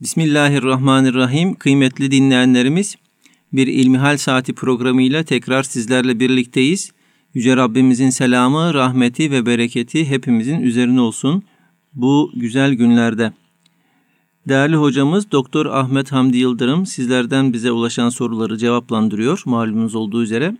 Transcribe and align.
Bismillahirrahmanirrahim. 0.00 1.54
Kıymetli 1.54 2.10
dinleyenlerimiz, 2.10 2.96
bir 3.52 3.66
İlmihal 3.66 4.16
Saati 4.16 4.54
programıyla 4.54 5.22
tekrar 5.22 5.62
sizlerle 5.62 6.20
birlikteyiz. 6.20 6.92
Yüce 7.34 7.56
Rabbimizin 7.56 8.10
selamı, 8.10 8.74
rahmeti 8.74 9.30
ve 9.30 9.46
bereketi 9.46 10.08
hepimizin 10.10 10.60
üzerine 10.60 11.00
olsun 11.00 11.42
bu 11.94 12.32
güzel 12.34 12.72
günlerde. 12.74 13.32
Değerli 14.48 14.76
hocamız 14.76 15.30
Doktor 15.32 15.66
Ahmet 15.66 16.12
Hamdi 16.12 16.36
Yıldırım 16.36 16.86
sizlerden 16.86 17.52
bize 17.52 17.72
ulaşan 17.72 18.08
soruları 18.08 18.58
cevaplandırıyor 18.58 19.42
malumunuz 19.44 19.94
olduğu 19.94 20.22
üzere. 20.22 20.56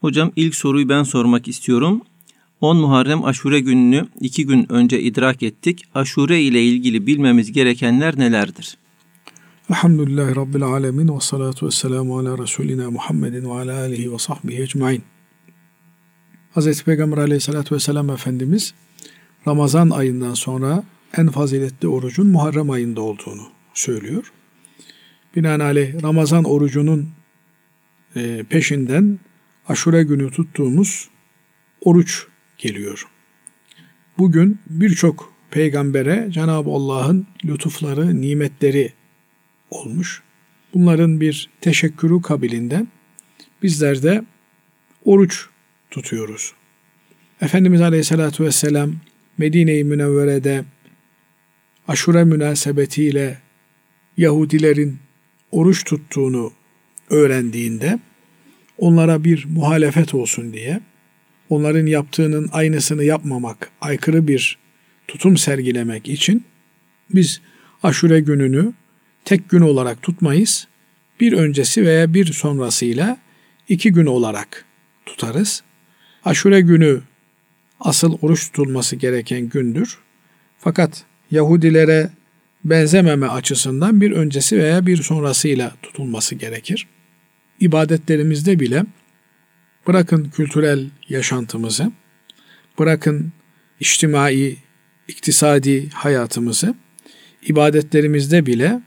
Hocam 0.00 0.32
ilk 0.36 0.54
soruyu 0.54 0.88
ben 0.88 1.02
sormak 1.02 1.48
istiyorum. 1.48 2.02
10 2.60 2.76
Muharrem 2.76 3.24
Aşure 3.24 3.60
gününü 3.60 4.06
iki 4.20 4.46
gün 4.46 4.72
önce 4.72 5.00
idrak 5.00 5.42
ettik. 5.42 5.84
Aşure 5.94 6.40
ile 6.40 6.64
ilgili 6.64 7.06
bilmemiz 7.06 7.52
gerekenler 7.52 8.18
nelerdir? 8.18 8.78
Elhamdülillahi 9.70 10.36
Rabbil 10.36 10.62
Alemin 10.62 11.14
ve 11.14 11.20
salatu 11.20 11.66
ve 11.66 11.70
selamu 11.70 12.18
ala 12.18 12.38
Resulina 12.38 12.90
Muhammedin 12.90 13.50
ve 13.50 13.52
ala 13.52 13.80
alihi 13.80 14.12
ve 14.12 14.18
sahbihi 14.18 14.62
ecmain. 14.62 15.02
Hz. 16.56 16.82
Peygamber 16.82 17.18
aleyhissalatü 17.18 17.74
vesselam 17.74 18.10
Efendimiz 18.10 18.74
Ramazan 19.46 19.90
ayından 19.90 20.34
sonra 20.34 20.84
en 21.16 21.28
faziletli 21.28 21.88
orucun 21.88 22.26
Muharrem 22.26 22.70
ayında 22.70 23.00
olduğunu 23.00 23.42
söylüyor. 23.74 24.32
Binaenaleyh 25.36 26.02
Ramazan 26.02 26.44
orucunun 26.44 27.08
e, 28.16 28.44
peşinden 28.48 29.18
aşure 29.68 30.02
günü 30.02 30.30
tuttuğumuz 30.30 31.08
oruç 31.80 32.26
geliyor. 32.58 33.06
Bugün 34.18 34.58
birçok 34.66 35.32
peygambere 35.50 36.28
Cenab-ı 36.30 36.70
Allah'ın 36.70 37.26
lütufları, 37.44 38.20
nimetleri 38.20 38.92
olmuş. 39.70 40.22
Bunların 40.74 41.20
bir 41.20 41.50
teşekkürü 41.60 42.22
kabilinden 42.22 42.88
bizler 43.62 44.02
de 44.02 44.24
oruç 45.04 45.46
tutuyoruz. 45.90 46.52
Efendimiz 47.40 47.80
Aleyhisselatü 47.80 48.44
Vesselam 48.44 48.94
Medine-i 49.38 49.84
Münevvere'de 49.84 50.64
aşure 51.88 52.24
münasebetiyle 52.24 53.38
Yahudilerin 54.16 54.98
oruç 55.50 55.84
tuttuğunu 55.84 56.52
öğrendiğinde 57.10 57.98
onlara 58.78 59.24
bir 59.24 59.44
muhalefet 59.44 60.14
olsun 60.14 60.52
diye 60.52 60.80
onların 61.50 61.86
yaptığının 61.86 62.48
aynısını 62.52 63.04
yapmamak, 63.04 63.70
aykırı 63.80 64.28
bir 64.28 64.58
tutum 65.08 65.36
sergilemek 65.36 66.08
için 66.08 66.44
biz 67.10 67.40
aşure 67.82 68.20
gününü 68.20 68.72
tek 69.24 69.50
gün 69.50 69.60
olarak 69.60 70.02
tutmayız. 70.02 70.68
Bir 71.20 71.32
öncesi 71.32 71.86
veya 71.86 72.14
bir 72.14 72.26
sonrasıyla 72.32 73.18
iki 73.68 73.92
gün 73.92 74.06
olarak 74.06 74.64
tutarız. 75.06 75.62
Aşure 76.24 76.60
günü 76.60 77.00
asıl 77.80 78.18
oruç 78.22 78.46
tutulması 78.46 78.96
gereken 78.96 79.48
gündür. 79.48 79.98
Fakat 80.58 81.04
Yahudilere 81.30 82.10
benzememe 82.64 83.26
açısından 83.26 84.00
bir 84.00 84.12
öncesi 84.12 84.58
veya 84.58 84.86
bir 84.86 85.02
sonrasıyla 85.02 85.72
tutulması 85.82 86.34
gerekir. 86.34 86.86
İbadetlerimizde 87.60 88.60
bile 88.60 88.84
bırakın 89.86 90.24
kültürel 90.24 90.86
yaşantımızı, 91.08 91.92
bırakın 92.78 93.32
içtimai, 93.80 94.56
iktisadi 95.08 95.90
hayatımızı, 95.90 96.74
ibadetlerimizde 97.42 98.46
bile 98.46 98.80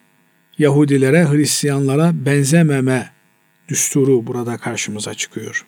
Yahudilere, 0.58 1.26
Hristiyanlara 1.30 2.12
benzememe 2.26 3.10
düsturu 3.68 4.28
burada 4.28 4.58
karşımıza 4.58 5.14
çıkıyor. 5.14 5.66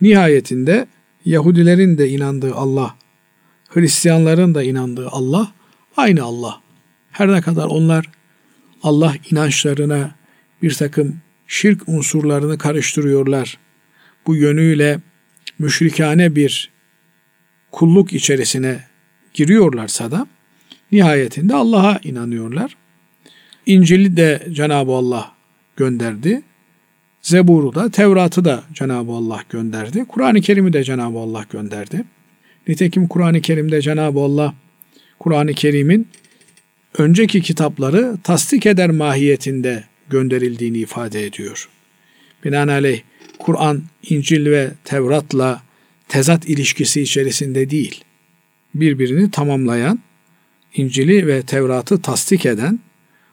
Nihayetinde 0.00 0.86
Yahudilerin 1.24 1.98
de 1.98 2.08
inandığı 2.08 2.54
Allah, 2.54 2.96
Hristiyanların 3.68 4.54
da 4.54 4.62
inandığı 4.62 5.08
Allah 5.08 5.52
aynı 5.96 6.22
Allah. 6.22 6.60
Her 7.10 7.32
ne 7.32 7.40
kadar 7.40 7.66
onlar 7.66 8.10
Allah 8.82 9.14
inançlarına 9.30 10.14
bir 10.62 10.74
takım 10.74 11.20
şirk 11.46 11.88
unsurlarını 11.88 12.58
karıştırıyorlar. 12.58 13.58
Bu 14.30 14.36
yönüyle 14.36 15.00
müşrikane 15.58 16.36
bir 16.36 16.70
kulluk 17.70 18.12
içerisine 18.12 18.80
giriyorlarsa 19.34 20.10
da 20.10 20.26
nihayetinde 20.92 21.54
Allah'a 21.54 22.00
inanıyorlar. 22.04 22.76
İncil'i 23.66 24.16
de 24.16 24.46
Cenab-ı 24.52 24.92
Allah 24.92 25.32
gönderdi. 25.76 26.42
Zebur'u 27.22 27.74
da, 27.74 27.90
Tevrat'ı 27.90 28.44
da 28.44 28.64
Cenab-ı 28.72 29.12
Allah 29.12 29.42
gönderdi. 29.48 30.04
Kur'an-ı 30.08 30.40
Kerim'i 30.40 30.72
de 30.72 30.84
Cenab-ı 30.84 31.18
Allah 31.18 31.44
gönderdi. 31.50 32.04
Nitekim 32.68 33.08
Kur'an-ı 33.08 33.40
Kerim'de 33.40 33.82
Cenab-ı 33.82 34.20
Allah 34.20 34.54
Kur'an-ı 35.18 35.52
Kerim'in 35.52 36.08
önceki 36.98 37.40
kitapları 37.40 38.16
tasdik 38.22 38.66
eder 38.66 38.90
mahiyetinde 38.90 39.84
gönderildiğini 40.10 40.78
ifade 40.78 41.26
ediyor. 41.26 41.68
Binaenaleyh 42.44 43.02
Kur'an, 43.40 43.82
İncil 44.02 44.46
ve 44.46 44.70
Tevrat'la 44.84 45.62
tezat 46.08 46.48
ilişkisi 46.48 47.02
içerisinde 47.02 47.70
değil. 47.70 48.04
Birbirini 48.74 49.30
tamamlayan, 49.30 49.98
İncil'i 50.74 51.26
ve 51.26 51.42
Tevrat'ı 51.42 52.02
tasdik 52.02 52.46
eden, 52.46 52.80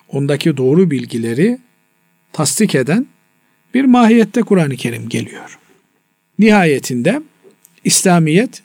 ondaki 0.07 0.57
doğru 0.57 0.91
bilgileri 0.91 1.59
tasdik 2.33 2.75
eden 2.75 3.07
bir 3.73 3.85
mahiyette 3.85 4.41
Kur'an-ı 4.41 4.75
Kerim 4.75 5.09
geliyor. 5.09 5.59
Nihayetinde 6.39 7.21
İslamiyet, 7.83 8.63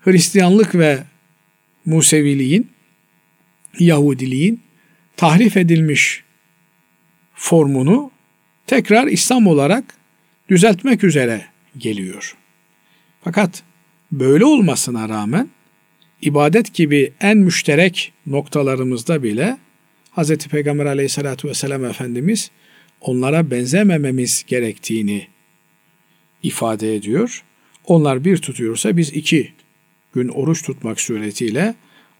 Hristiyanlık 0.00 0.74
ve 0.74 0.98
Museviliğin, 1.84 2.70
Yahudiliğin 3.78 4.60
tahrif 5.16 5.56
edilmiş 5.56 6.24
formunu 7.34 8.10
tekrar 8.66 9.06
İslam 9.06 9.46
olarak 9.46 9.84
düzeltmek 10.48 11.04
üzere 11.04 11.46
geliyor. 11.78 12.36
Fakat 13.24 13.62
böyle 14.12 14.44
olmasına 14.44 15.08
rağmen 15.08 15.48
ibadet 16.22 16.74
gibi 16.74 17.12
en 17.20 17.38
müşterek 17.38 18.12
noktalarımızda 18.26 19.22
bile 19.22 19.58
Hz. 20.16 20.36
Peygamber 20.36 20.86
aleyhissalatü 20.86 21.48
vesselam 21.48 21.84
Efendimiz 21.84 22.50
onlara 23.00 23.50
benzemememiz 23.50 24.44
gerektiğini 24.46 25.26
ifade 26.42 26.94
ediyor. 26.96 27.44
Onlar 27.84 28.24
bir 28.24 28.36
tutuyorsa 28.36 28.96
biz 28.96 29.12
iki 29.12 29.52
gün 30.14 30.28
oruç 30.28 30.62
tutmak 30.62 31.00
suretiyle 31.00 31.74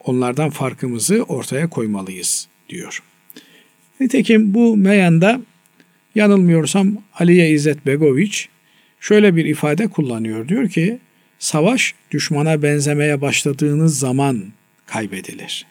onlardan 0.04 0.50
farkımızı 0.50 1.22
ortaya 1.22 1.70
koymalıyız 1.70 2.48
diyor. 2.68 3.02
Nitekim 4.00 4.54
bu 4.54 4.76
meyanda 4.76 5.40
yanılmıyorsam 6.14 7.02
Aliye 7.14 7.50
İzzet 7.50 7.86
Begoviç 7.86 8.48
şöyle 9.00 9.36
bir 9.36 9.44
ifade 9.44 9.88
kullanıyor. 9.88 10.48
Diyor 10.48 10.68
ki 10.68 10.98
savaş 11.38 11.94
düşmana 12.10 12.62
benzemeye 12.62 13.20
başladığınız 13.20 13.98
zaman 13.98 14.44
kaybedilir. 14.86 15.66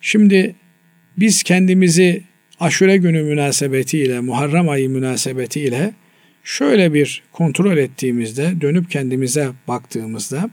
Şimdi 0.00 0.54
biz 1.18 1.42
kendimizi 1.42 2.22
aşure 2.60 2.96
günü 2.96 3.22
münasebetiyle, 3.22 4.20
Muharrem 4.20 4.68
ayı 4.68 4.90
münasebetiyle 4.90 5.94
şöyle 6.44 6.94
bir 6.94 7.22
kontrol 7.32 7.76
ettiğimizde, 7.76 8.60
dönüp 8.60 8.90
kendimize 8.90 9.48
baktığımızda 9.68 10.50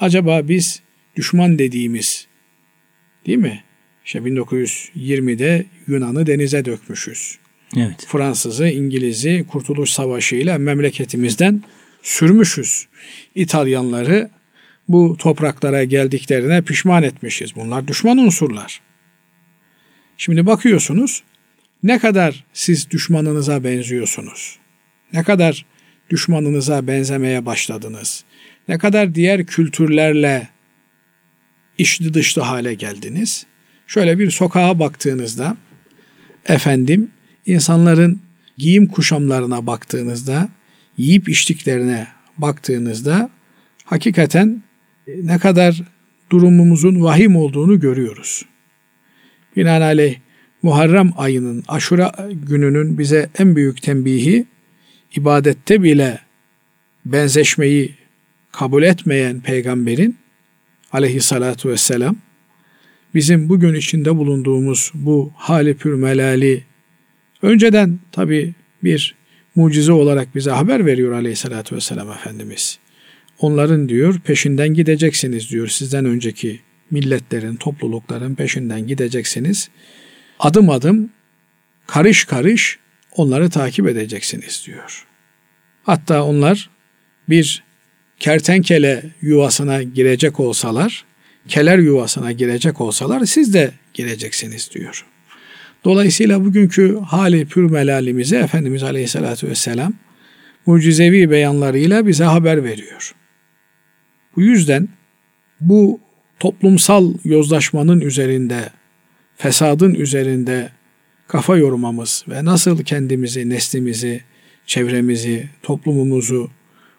acaba 0.00 0.48
biz 0.48 0.82
düşman 1.16 1.58
dediğimiz 1.58 2.26
değil 3.26 3.38
mi? 3.38 3.64
İşte 4.04 4.18
1920'de 4.18 5.66
Yunan'ı 5.86 6.26
denize 6.26 6.64
dökmüşüz. 6.64 7.38
Evet. 7.76 8.06
Fransız'ı, 8.08 8.68
İngiliz'i 8.68 9.46
Kurtuluş 9.48 9.90
Savaşı 9.90 10.36
ile 10.36 10.58
memleketimizden 10.58 11.62
sürmüşüz. 12.02 12.86
İtalyanları 13.34 14.30
bu 14.88 15.16
topraklara 15.18 15.84
geldiklerine 15.84 16.62
pişman 16.62 17.02
etmişiz. 17.02 17.56
Bunlar 17.56 17.88
düşman 17.88 18.18
unsurlar. 18.18 18.80
Şimdi 20.16 20.46
bakıyorsunuz 20.46 21.22
ne 21.82 21.98
kadar 21.98 22.44
siz 22.52 22.90
düşmanınıza 22.90 23.64
benziyorsunuz. 23.64 24.58
Ne 25.12 25.22
kadar 25.22 25.66
düşmanınıza 26.10 26.86
benzemeye 26.86 27.46
başladınız. 27.46 28.24
Ne 28.68 28.78
kadar 28.78 29.14
diğer 29.14 29.46
kültürlerle 29.46 30.48
içli 31.78 32.14
dışlı 32.14 32.42
hale 32.42 32.74
geldiniz. 32.74 33.46
Şöyle 33.86 34.18
bir 34.18 34.30
sokağa 34.30 34.78
baktığınızda 34.78 35.56
efendim 36.46 37.10
insanların 37.48 38.20
giyim 38.58 38.86
kuşamlarına 38.86 39.66
baktığınızda, 39.66 40.48
yiyip 40.96 41.28
içtiklerine 41.28 42.08
baktığınızda 42.38 43.30
hakikaten 43.84 44.62
ne 45.22 45.38
kadar 45.38 45.82
durumumuzun 46.30 47.02
vahim 47.02 47.36
olduğunu 47.36 47.80
görüyoruz. 47.80 48.44
Binaenaleyh 49.56 50.16
Muharrem 50.62 51.12
ayının 51.16 51.64
aşura 51.68 52.12
gününün 52.32 52.98
bize 52.98 53.30
en 53.38 53.56
büyük 53.56 53.82
tembihi 53.82 54.46
ibadette 55.16 55.82
bile 55.82 56.18
benzeşmeyi 57.04 57.94
kabul 58.52 58.82
etmeyen 58.82 59.40
peygamberin 59.40 60.16
aleyhissalatu 60.92 61.68
vesselam 61.68 62.16
bizim 63.14 63.48
bugün 63.48 63.74
içinde 63.74 64.16
bulunduğumuz 64.16 64.92
bu 64.94 65.32
hali 65.36 65.76
pür 65.76 65.94
melali 65.94 66.64
önceden 67.42 67.98
tabi 68.12 68.54
bir 68.84 69.14
mucize 69.54 69.92
olarak 69.92 70.34
bize 70.34 70.50
haber 70.50 70.86
veriyor 70.86 71.12
aleyhissalatü 71.12 71.76
vesselam 71.76 72.10
Efendimiz. 72.10 72.78
Onların 73.38 73.88
diyor 73.88 74.20
peşinden 74.20 74.68
gideceksiniz 74.68 75.50
diyor 75.50 75.68
sizden 75.68 76.04
önceki 76.04 76.60
milletlerin, 76.90 77.56
toplulukların 77.56 78.34
peşinden 78.34 78.86
gideceksiniz. 78.86 79.70
Adım 80.38 80.70
adım, 80.70 81.10
karış 81.86 82.24
karış 82.24 82.78
onları 83.16 83.50
takip 83.50 83.88
edeceksiniz 83.88 84.62
diyor. 84.66 85.06
Hatta 85.82 86.24
onlar 86.24 86.70
bir 87.28 87.62
kertenkele 88.18 89.04
yuvasına 89.22 89.82
girecek 89.82 90.40
olsalar, 90.40 91.04
keler 91.48 91.78
yuvasına 91.78 92.32
girecek 92.32 92.80
olsalar 92.80 93.24
siz 93.24 93.54
de 93.54 93.72
gireceksiniz 93.94 94.70
diyor. 94.74 95.06
Dolayısıyla 95.84 96.44
bugünkü 96.44 96.98
hali 97.06 97.46
pür 97.46 97.72
Efendimiz 98.36 98.82
Aleyhisselatü 98.82 99.48
Vesselam 99.48 99.92
mucizevi 100.66 101.30
beyanlarıyla 101.30 102.06
bize 102.06 102.24
haber 102.24 102.64
veriyor. 102.64 103.14
Bu 104.36 104.42
yüzden 104.42 104.88
bu 105.60 106.00
toplumsal 106.40 107.14
yozlaşmanın 107.24 108.00
üzerinde, 108.00 108.70
fesadın 109.36 109.94
üzerinde 109.94 110.70
kafa 111.28 111.56
yormamız 111.56 112.24
ve 112.28 112.44
nasıl 112.44 112.82
kendimizi, 112.82 113.48
neslimizi, 113.48 114.20
çevremizi, 114.66 115.48
toplumumuzu 115.62 116.50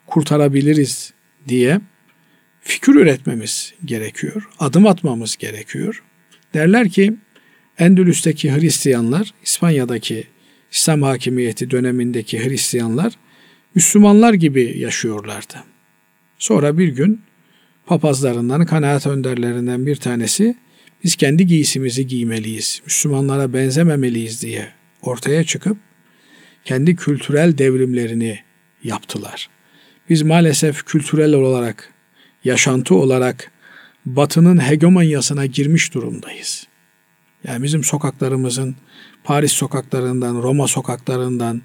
kurtarabiliriz 0.08 1.14
diye 1.48 1.82
fikir 2.62 2.94
üretmemiz 2.94 3.74
gerekiyor. 3.86 4.50
Adım 4.60 4.88
atmamız 4.88 5.38
gerekiyor. 5.38 6.04
Derler 6.54 6.90
ki 6.90 7.14
Endülüs'teki 7.80 8.52
Hristiyanlar, 8.52 9.34
İspanya'daki 9.44 10.24
İslam 10.72 11.02
hakimiyeti 11.02 11.72
dönemindeki 11.72 12.46
Hristiyanlar 12.46 13.14
Müslümanlar 13.76 14.34
gibi 14.34 14.80
yaşıyorlardı. 14.80 15.56
Sonra 16.40 16.78
bir 16.78 16.88
gün 16.88 17.22
papazlarından, 17.86 18.66
kanaat 18.66 19.08
önderlerinden 19.08 19.86
bir 19.86 19.96
tanesi 19.96 20.56
biz 21.04 21.16
kendi 21.16 21.48
giysimizi 21.48 22.08
giymeliyiz, 22.08 22.82
Müslümanlara 22.86 23.54
benzememeliyiz 23.54 24.42
diye 24.42 24.68
ortaya 25.02 25.44
çıkıp 25.44 25.78
kendi 26.66 26.96
kültürel 26.96 27.58
devrimlerini 27.58 28.40
yaptılar. 28.84 29.50
Biz 30.10 30.22
maalesef 30.22 30.86
kültürel 30.86 31.34
olarak, 31.34 31.94
yaşantı 32.44 32.96
olarak 32.96 33.52
batının 34.06 34.70
hegemonyasına 34.70 35.46
girmiş 35.46 35.94
durumdayız. 35.94 36.69
Yani 37.44 37.64
bizim 37.64 37.84
sokaklarımızın 37.84 38.76
Paris 39.24 39.52
sokaklarından, 39.52 40.36
Roma 40.44 40.68
sokaklarından, 40.68 41.62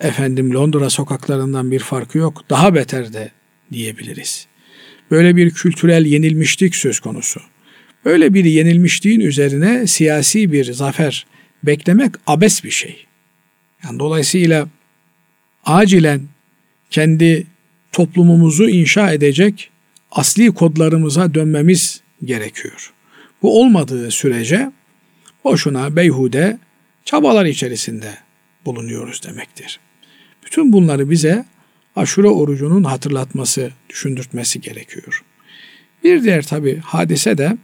efendim 0.00 0.54
Londra 0.54 0.90
sokaklarından 0.90 1.70
bir 1.70 1.78
farkı 1.78 2.18
yok. 2.18 2.42
Daha 2.50 2.74
beter 2.74 3.12
de 3.12 3.30
diyebiliriz. 3.72 4.46
Böyle 5.10 5.36
bir 5.36 5.50
kültürel 5.50 6.06
yenilmişlik 6.06 6.76
söz 6.76 7.00
konusu. 7.00 7.40
Böyle 8.04 8.34
bir 8.34 8.44
yenilmişliğin 8.44 9.20
üzerine 9.20 9.86
siyasi 9.86 10.52
bir 10.52 10.72
zafer 10.72 11.26
beklemek 11.62 12.14
abes 12.26 12.64
bir 12.64 12.70
şey. 12.70 13.06
Yani 13.84 13.98
dolayısıyla 13.98 14.68
acilen 15.64 16.20
kendi 16.90 17.46
toplumumuzu 17.92 18.68
inşa 18.68 19.12
edecek 19.12 19.70
asli 20.10 20.54
kodlarımıza 20.54 21.34
dönmemiz 21.34 22.00
gerekiyor. 22.24 22.92
Bu 23.42 23.60
olmadığı 23.60 24.10
sürece 24.10 24.72
boşuna 25.46 25.96
beyhude 25.96 26.58
çabalar 27.04 27.46
içerisinde 27.46 28.18
bulunuyoruz 28.64 29.22
demektir. 29.22 29.80
Bütün 30.46 30.72
bunları 30.72 31.10
bize 31.10 31.44
aşure 31.96 32.28
orucunun 32.28 32.84
hatırlatması, 32.84 33.70
düşündürtmesi 33.88 34.60
gerekiyor. 34.60 35.24
Bir 36.04 36.22
diğer 36.22 36.46
tabi 36.46 36.76
hadise 36.76 37.38
de 37.38 37.56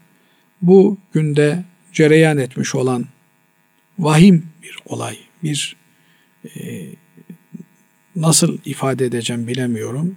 bu 0.62 0.98
günde 1.12 1.64
cereyan 1.92 2.38
etmiş 2.38 2.74
olan 2.74 3.06
vahim 3.98 4.46
bir 4.62 4.78
olay, 4.86 5.16
bir 5.42 5.76
e, 6.44 6.86
nasıl 8.16 8.58
ifade 8.64 9.04
edeceğim 9.06 9.46
bilemiyorum. 9.46 10.16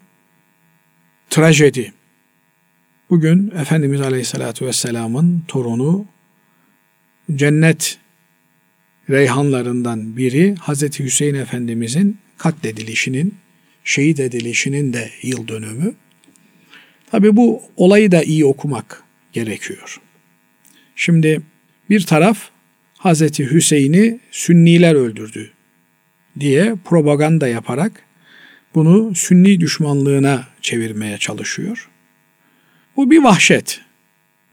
Trajedi. 1.29 1.94
Bugün 3.09 3.51
Efendimiz 3.51 4.01
Aleyhisselatü 4.01 4.65
Vesselam'ın 4.65 5.44
torunu 5.47 6.06
cennet 7.36 7.98
reyhanlarından 9.10 10.18
biri 10.18 10.56
Hazreti 10.56 11.04
Hüseyin 11.04 11.36
Efendimizin 11.36 12.18
katledilişinin, 12.38 13.36
şehit 13.83 14.19
edilişinin 14.19 14.94
de 14.94 15.10
yıl 15.22 15.48
dönümü. 15.48 15.94
Tabi 17.12 17.36
bu 17.36 17.62
olayı 17.77 18.12
da 18.12 18.24
iyi 18.24 18.45
okumak 18.45 19.04
gerekiyor. 19.33 20.01
Şimdi 20.95 21.42
bir 21.89 22.01
taraf 22.01 22.50
Hazreti 22.98 23.51
Hüseyin'i 23.51 24.19
Sünniler 24.31 24.95
öldürdü 24.95 25.51
diye 26.39 26.75
propaganda 26.86 27.48
yaparak 27.48 27.92
bunu 28.75 29.16
Sünni 29.16 29.60
düşmanlığına 29.60 30.48
çevirmeye 30.62 31.18
çalışıyor. 31.18 31.89
Bu 32.98 33.12
bir 33.12 33.24
vahşet 33.24 33.81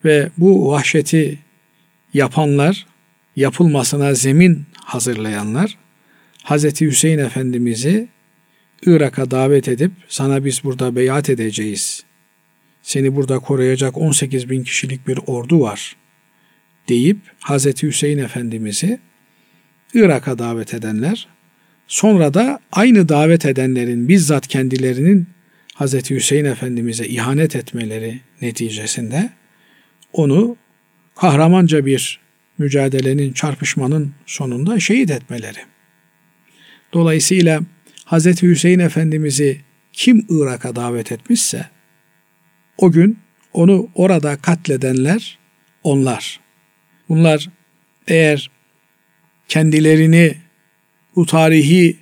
ve 0.05 0.31
bu 0.39 0.69
vahşeti 0.69 1.39
yapanlar, 2.14 2.87
yapılmasına 3.37 4.14
zemin 4.14 4.67
hazırlayanlar 4.85 5.79
Hz. 6.44 6.81
Hüseyin 6.81 7.19
Efendimiz'i 7.19 8.09
Irak'a 8.87 9.31
davet 9.31 9.69
edip 9.69 9.93
sana 10.09 10.44
biz 10.44 10.64
burada 10.64 10.97
beyat 10.97 11.31
edeceğiz. 11.31 12.05
Seni 12.82 13.17
burada 13.17 13.38
koruyacak 13.38 13.99
18 13.99 14.50
bin 14.50 14.64
kişilik 14.64 15.09
bir 15.09 15.19
ordu 15.26 15.61
var 15.61 15.97
deyip 16.88 17.19
Hz. 17.41 17.82
Hüseyin 17.82 18.19
Efendimiz'i 18.19 19.00
Irak'a 19.94 20.38
davet 20.38 20.75
edenler 20.75 21.28
sonra 21.88 22.35
da 22.35 22.61
aynı 22.73 23.09
davet 23.09 23.47
edenlerin 23.47 24.09
bizzat 24.09 24.47
kendilerinin 24.47 25.26
Hz. 25.81 26.11
Hüseyin 26.11 26.45
Efendimiz'e 26.45 27.09
ihanet 27.09 27.57
etmeleri 27.57 28.21
neticesinde 28.40 29.31
onu 30.12 30.57
kahramanca 31.16 31.87
bir 31.87 32.21
mücadelenin, 32.59 33.33
çarpışmanın 33.33 34.12
sonunda 34.26 34.81
şehit 34.81 35.11
etmeleri. 35.11 35.59
Dolayısıyla 36.92 37.62
Hz. 38.07 38.42
Hüseyin 38.42 38.78
Efendimiz'i 38.78 39.61
kim 39.92 40.26
Irak'a 40.28 40.76
davet 40.76 41.12
etmişse 41.12 41.66
o 42.78 42.92
gün 42.92 43.19
onu 43.52 43.88
orada 43.95 44.37
katledenler 44.37 45.38
onlar. 45.83 46.40
Bunlar 47.09 47.49
eğer 48.09 48.50
kendilerini 49.49 50.35
bu 51.16 51.26
tarihi 51.26 51.97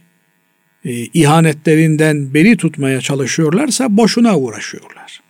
e, 0.85 0.91
ihanetlerinden 0.93 2.35
beri 2.35 2.57
tutmaya 2.57 3.01
çalışıyorlarsa 3.01 3.97
boşuna 3.97 4.39
uğraşıyorlar. 4.39 5.21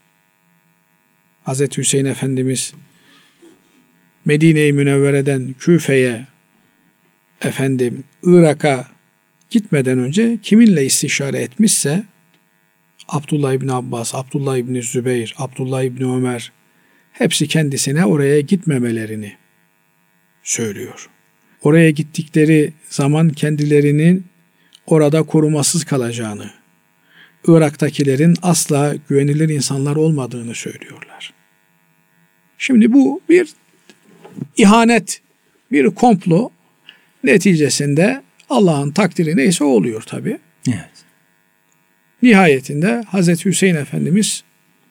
Hz. 1.46 1.78
Hüseyin 1.78 2.04
Efendimiz 2.04 2.75
Medine-i 4.24 4.72
Münevvere'den 4.72 5.54
Küfe'ye 5.58 6.26
efendim 7.42 8.04
Irak'a 8.22 8.88
gitmeden 9.50 9.98
önce 9.98 10.38
kiminle 10.42 10.84
istişare 10.84 11.38
etmişse 11.38 12.04
Abdullah 13.08 13.52
İbni 13.52 13.72
Abbas, 13.72 14.14
Abdullah 14.14 14.56
İbni 14.56 14.82
Zübeyir, 14.82 15.34
Abdullah 15.38 15.82
İbni 15.82 16.12
Ömer 16.12 16.52
hepsi 17.12 17.48
kendisine 17.48 18.04
oraya 18.04 18.40
gitmemelerini 18.40 19.36
söylüyor. 20.42 21.10
Oraya 21.62 21.90
gittikleri 21.90 22.72
zaman 22.88 23.30
kendilerinin 23.30 24.24
orada 24.86 25.22
korumasız 25.22 25.84
kalacağını, 25.84 26.50
Irak'takilerin 27.46 28.36
asla 28.42 28.94
güvenilir 29.08 29.48
insanlar 29.48 29.96
olmadığını 29.96 30.54
söylüyorlar. 30.54 31.32
Şimdi 32.58 32.92
bu 32.92 33.20
bir 33.28 33.48
ihanet, 34.56 35.23
bir 35.73 35.87
komplo 35.87 36.50
neticesinde 37.25 38.23
Allah'ın 38.50 38.90
takdiri 38.90 39.37
neyse 39.37 39.64
oluyor 39.64 40.02
tabi. 40.02 40.38
Evet. 40.68 41.04
Nihayetinde 42.23 43.02
Hazreti 43.09 43.44
Hüseyin 43.44 43.75
Efendimiz 43.75 44.44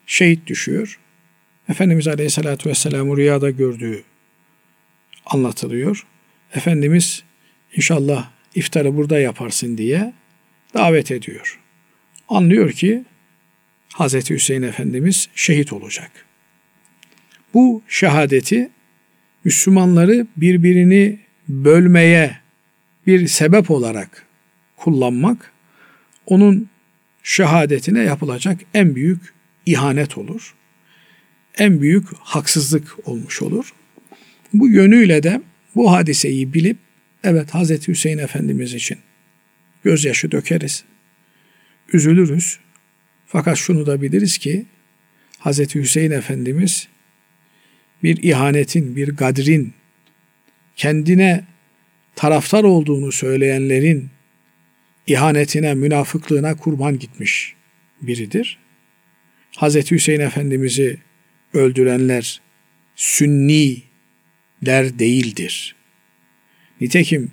şehit 0.06 0.48
düşüyor. 0.48 1.00
Efendimiz 1.70 2.08
Aleyhisselatü 2.08 2.70
Vesselam'ı 2.70 3.18
rüyada 3.18 3.50
gördüğü 3.50 4.04
anlatılıyor. 5.26 6.06
Efendimiz 6.54 7.24
inşallah 7.76 8.30
iftarı 8.56 8.98
burada 8.98 9.20
yaparsın 9.20 9.78
diye 9.78 10.14
davet 10.74 11.12
ediyor. 11.12 11.60
Anlıyor 12.30 12.72
ki 12.72 13.04
Hazreti 13.94 14.34
Hüseyin 14.34 14.62
Efendimiz 14.62 15.30
şehit 15.36 15.74
olacak. 15.74 16.12
Bu 17.54 17.82
şehadeti 17.88 18.70
Müslümanları 19.44 20.28
birbirini 20.38 21.20
bölmeye 21.50 22.38
bir 23.08 23.28
sebep 23.28 23.72
olarak 23.72 24.26
kullanmak 24.78 25.52
onun 26.26 26.70
şehadetine 27.24 28.00
yapılacak 28.00 28.60
en 28.74 28.96
büyük 28.96 29.34
ihanet 29.66 30.18
olur. 30.18 30.56
En 31.58 31.82
büyük 31.82 32.08
haksızlık 32.20 33.08
olmuş 33.08 33.42
olur. 33.42 33.74
Bu 34.54 34.70
yönüyle 34.70 35.24
de 35.24 35.42
bu 35.76 35.92
hadiseyi 35.92 36.54
bilip 36.54 36.78
evet 37.24 37.54
Hazreti 37.54 37.88
Hüseyin 37.88 38.18
Efendimiz 38.18 38.74
için 38.74 38.98
gözyaşı 39.84 40.32
dökeriz. 40.32 40.84
Üzülürüz. 41.94 42.60
Fakat 43.26 43.58
şunu 43.58 43.86
da 43.86 44.02
biliriz 44.02 44.38
ki 44.38 44.66
Hazreti 45.40 45.80
Hüseyin 45.80 46.12
Efendimiz 46.12 46.88
bir 48.04 48.24
ihanetin, 48.24 48.96
bir 48.96 49.08
gadrin, 49.08 49.74
kendine 50.76 51.44
taraftar 52.16 52.64
olduğunu 52.64 53.12
söyleyenlerin 53.12 54.10
ihanetine, 55.08 55.74
münafıklığına 55.74 56.58
kurban 56.58 57.00
gitmiş 57.00 57.56
biridir. 58.02 58.58
Hazreti 59.56 59.96
Hüseyin 59.96 60.20
Efendimiz'i 60.20 60.98
öldürenler 61.54 62.42
Sünniler 62.96 63.84
değildir. 65.00 65.76
Nitekim 66.82 67.32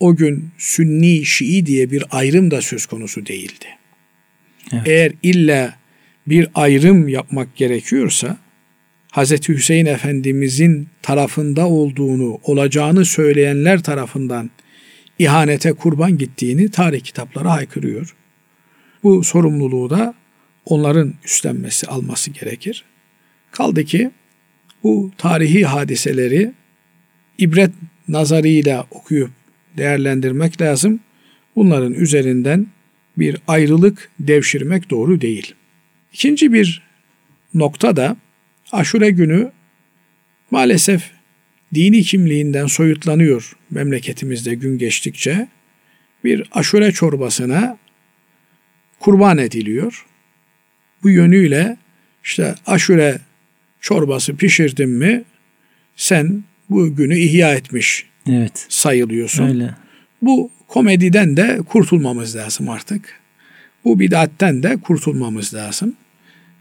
o 0.00 0.16
gün 0.16 0.50
Sünni, 0.58 1.26
Şii 1.26 1.66
diye 1.66 1.90
bir 1.90 2.04
ayrım 2.10 2.50
da 2.50 2.62
söz 2.62 2.86
konusu 2.86 3.26
değildi. 3.26 3.66
Evet. 4.72 4.82
Eğer 4.86 5.12
illa 5.22 5.78
bir 6.26 6.48
ayrım 6.54 7.08
yapmak 7.08 7.56
gerekiyorsa 7.56 8.38
Hz. 9.16 9.48
Hüseyin 9.48 9.86
Efendimizin 9.86 10.88
tarafında 11.02 11.68
olduğunu, 11.68 12.38
olacağını 12.44 13.04
söyleyenler 13.04 13.82
tarafından 13.82 14.50
ihanete 15.18 15.72
kurban 15.72 16.18
gittiğini 16.18 16.70
tarih 16.70 17.00
kitapları 17.00 17.48
haykırıyor. 17.48 18.16
Bu 19.02 19.24
sorumluluğu 19.24 19.90
da 19.90 20.14
onların 20.64 21.14
üstlenmesi, 21.24 21.86
alması 21.86 22.30
gerekir. 22.30 22.84
Kaldı 23.50 23.84
ki 23.84 24.10
bu 24.82 25.10
tarihi 25.18 25.64
hadiseleri 25.64 26.52
ibret 27.38 27.70
nazarıyla 28.08 28.86
okuyup 28.90 29.30
değerlendirmek 29.76 30.60
lazım. 30.60 31.00
Bunların 31.56 31.92
üzerinden 31.92 32.66
bir 33.18 33.36
ayrılık 33.48 34.10
devşirmek 34.20 34.90
doğru 34.90 35.20
değil. 35.20 35.54
İkinci 36.12 36.52
bir 36.52 36.82
nokta 37.54 37.96
da 37.96 38.16
aşure 38.72 39.10
günü 39.10 39.52
maalesef 40.50 41.10
dini 41.74 42.02
kimliğinden 42.02 42.66
soyutlanıyor 42.66 43.52
memleketimizde 43.70 44.54
gün 44.54 44.78
geçtikçe. 44.78 45.48
Bir 46.24 46.48
aşure 46.52 46.92
çorbasına 46.92 47.78
kurban 49.00 49.38
ediliyor. 49.38 50.06
Bu 51.02 51.10
yönüyle 51.10 51.76
işte 52.24 52.54
aşure 52.66 53.20
çorbası 53.80 54.36
pişirdin 54.36 54.90
mi 54.90 55.24
sen 55.96 56.44
bu 56.70 56.96
günü 56.96 57.18
ihya 57.18 57.54
etmiş 57.54 58.06
evet. 58.28 58.66
sayılıyorsun. 58.68 59.48
Öyle. 59.48 59.74
Bu 60.22 60.50
komediden 60.68 61.36
de 61.36 61.58
kurtulmamız 61.68 62.36
lazım 62.36 62.68
artık. 62.68 63.20
Bu 63.84 64.00
bidatten 64.00 64.62
de 64.62 64.76
kurtulmamız 64.76 65.54
lazım. 65.54 65.96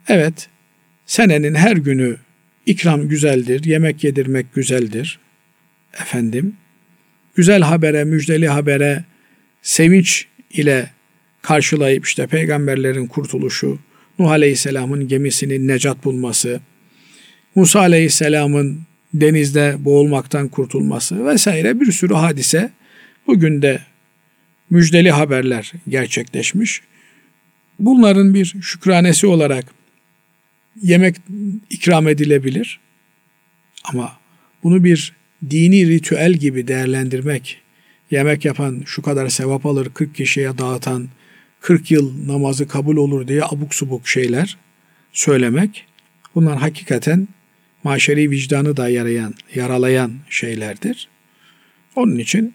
Evet, 0.08 0.50
senenin 1.06 1.56
her 1.56 1.76
günü 1.76 2.18
ikram 2.66 3.08
güzeldir, 3.08 3.64
yemek 3.64 4.04
yedirmek 4.04 4.54
güzeldir. 4.54 5.20
Efendim, 6.02 6.54
güzel 7.36 7.62
habere, 7.62 8.04
müjdeli 8.04 8.48
habere 8.48 9.04
sevinç 9.62 10.28
ile 10.52 10.90
karşılayıp 11.42 12.06
işte 12.06 12.28
peygamberlerin 12.28 13.08
kurtuluşu, 13.08 13.80
Nuh 14.20 14.30
Aleyhisselam'ın 14.30 15.08
gemisinin 15.08 15.68
necat 15.68 16.06
bulması, 16.06 16.60
Musa 17.56 17.80
Aleyhisselam'ın 17.80 18.82
denizde 19.14 19.76
boğulmaktan 19.80 20.48
kurtulması 20.48 21.26
vesaire 21.26 21.80
bir 21.80 21.92
sürü 21.92 22.14
hadise 22.14 22.72
bugün 23.28 23.62
de 23.62 23.80
müjdeli 24.70 25.12
haberler 25.12 25.72
gerçekleşmiş. 25.90 26.82
Bunların 27.80 28.34
bir 28.34 28.46
şükranesi 28.46 29.28
olarak 29.28 29.66
yemek 30.82 31.16
ikram 31.70 32.08
edilebilir. 32.08 32.80
Ama 33.84 34.18
bunu 34.64 34.84
bir 34.84 35.14
dini 35.50 35.88
ritüel 35.88 36.34
gibi 36.34 36.68
değerlendirmek, 36.68 37.62
yemek 38.12 38.46
yapan 38.46 38.84
şu 38.86 39.02
kadar 39.02 39.30
sevap 39.30 39.66
alır, 39.66 39.90
40 39.94 40.16
kişiye 40.16 40.58
dağıtan, 40.58 41.10
40 41.62 41.92
yıl 41.92 42.28
namazı 42.28 42.68
kabul 42.68 42.98
olur 42.98 43.28
diye 43.28 43.44
abuk 43.44 43.76
subuk 43.76 44.08
şeyler 44.08 44.58
söylemek, 45.14 45.86
bunlar 46.36 46.58
hakikaten 46.58 47.28
maşeri 47.84 48.32
vicdanı 48.32 48.78
da 48.78 48.90
yarayan, 48.90 49.34
yaralayan 49.56 50.14
şeylerdir. 50.30 51.08
Onun 51.96 52.18
için 52.18 52.54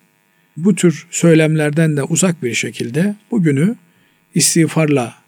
bu 0.56 0.74
tür 0.74 1.06
söylemlerden 1.10 1.96
de 1.96 2.02
uzak 2.02 2.42
bir 2.42 2.54
şekilde 2.54 3.14
bugünü 3.30 3.76
istiğfarla 4.34 5.19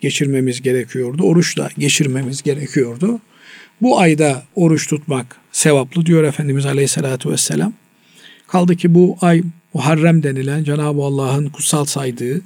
geçirmemiz 0.00 0.62
gerekiyordu. 0.62 1.22
Oruçla 1.22 1.68
geçirmemiz 1.78 2.42
gerekiyordu. 2.42 3.20
Bu 3.82 4.00
ayda 4.00 4.42
oruç 4.54 4.88
tutmak 4.88 5.36
sevaplı 5.52 6.06
diyor 6.06 6.24
Efendimiz 6.24 6.66
Aleyhisselatü 6.66 7.30
Vesselam. 7.30 7.72
Kaldı 8.46 8.76
ki 8.76 8.94
bu 8.94 9.16
ay 9.20 9.42
Muharrem 9.74 10.22
denilen 10.22 10.64
Cenab-ı 10.64 11.02
Allah'ın 11.02 11.48
kutsal 11.48 11.84
saydığı 11.84 12.40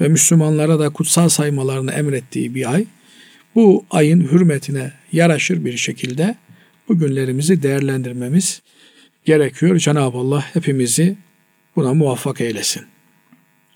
ve 0.00 0.08
Müslümanlara 0.08 0.78
da 0.78 0.90
kutsal 0.90 1.28
saymalarını 1.28 1.92
emrettiği 1.92 2.54
bir 2.54 2.72
ay. 2.72 2.84
Bu 3.54 3.84
ayın 3.90 4.20
hürmetine 4.20 4.92
yaraşır 5.12 5.64
bir 5.64 5.76
şekilde 5.76 6.36
bu 6.88 6.98
günlerimizi 6.98 7.62
değerlendirmemiz 7.62 8.62
gerekiyor. 9.24 9.78
Cenab-ı 9.78 10.18
Allah 10.18 10.44
hepimizi 10.52 11.16
buna 11.76 11.94
muvaffak 11.94 12.40
eylesin. 12.40 12.82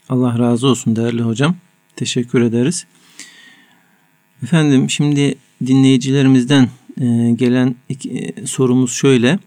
Allah 0.09 0.39
razı 0.39 0.67
olsun 0.67 0.97
değerli 0.97 1.23
hocam. 1.23 1.57
Teşekkür 1.97 2.43
ederiz. 2.43 2.87
Efendim 4.43 4.91
şimdi 4.91 5.35
dinleyicilerimizden 5.67 6.69
e, 7.01 7.31
gelen 7.31 7.77
e, 7.91 8.47
sorumuz 8.47 8.93
şöyle. 8.93 9.39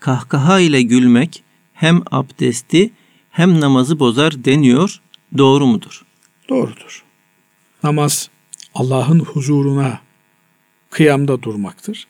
Kahkaha 0.00 0.60
ile 0.60 0.82
gülmek 0.82 1.42
hem 1.72 2.02
abdesti 2.10 2.90
hem 3.30 3.60
namazı 3.60 3.98
bozar 3.98 4.44
deniyor. 4.44 5.00
Doğru 5.38 5.66
mudur? 5.66 6.02
Doğrudur. 6.48 7.04
Namaz 7.82 8.30
Allah'ın 8.74 9.20
huzuruna 9.20 10.00
kıyamda 10.90 11.42
durmaktır. 11.42 12.06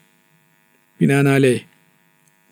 Binaenaleyh 1.00 1.60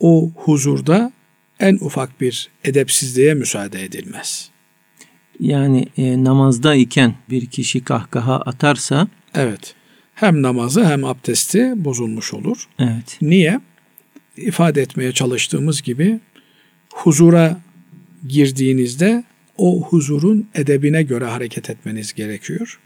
o 0.00 0.30
huzurda 0.34 1.12
en 1.60 1.78
ufak 1.80 2.20
bir 2.20 2.50
edepsizliğe 2.64 3.34
müsaade 3.34 3.84
edilmez. 3.84 4.50
Yani 5.40 5.86
e, 5.96 6.24
namazda 6.24 6.74
iken 6.74 7.14
bir 7.30 7.46
kişi 7.46 7.84
kahkaha 7.84 8.36
atarsa 8.36 9.08
Evet. 9.34 9.74
Hem 10.14 10.42
namazı 10.42 10.84
hem 10.84 11.04
abdesti 11.04 11.72
bozulmuş 11.76 12.34
olur. 12.34 12.68
Evet. 12.78 13.18
Niye? 13.22 13.60
İfade 14.36 14.82
etmeye 14.82 15.12
çalıştığımız 15.12 15.82
gibi 15.82 16.20
huzura 16.92 17.60
girdiğinizde 18.28 19.24
o 19.58 19.82
huzurun 19.82 20.48
edebine 20.54 21.02
göre 21.02 21.24
hareket 21.24 21.70
etmeniz 21.70 22.12
gerekiyor. 22.14 22.80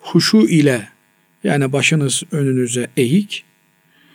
Huşu 0.00 0.38
ile 0.38 0.88
yani 1.44 1.72
başınız 1.72 2.22
önünüze 2.32 2.90
eğik, 2.96 3.44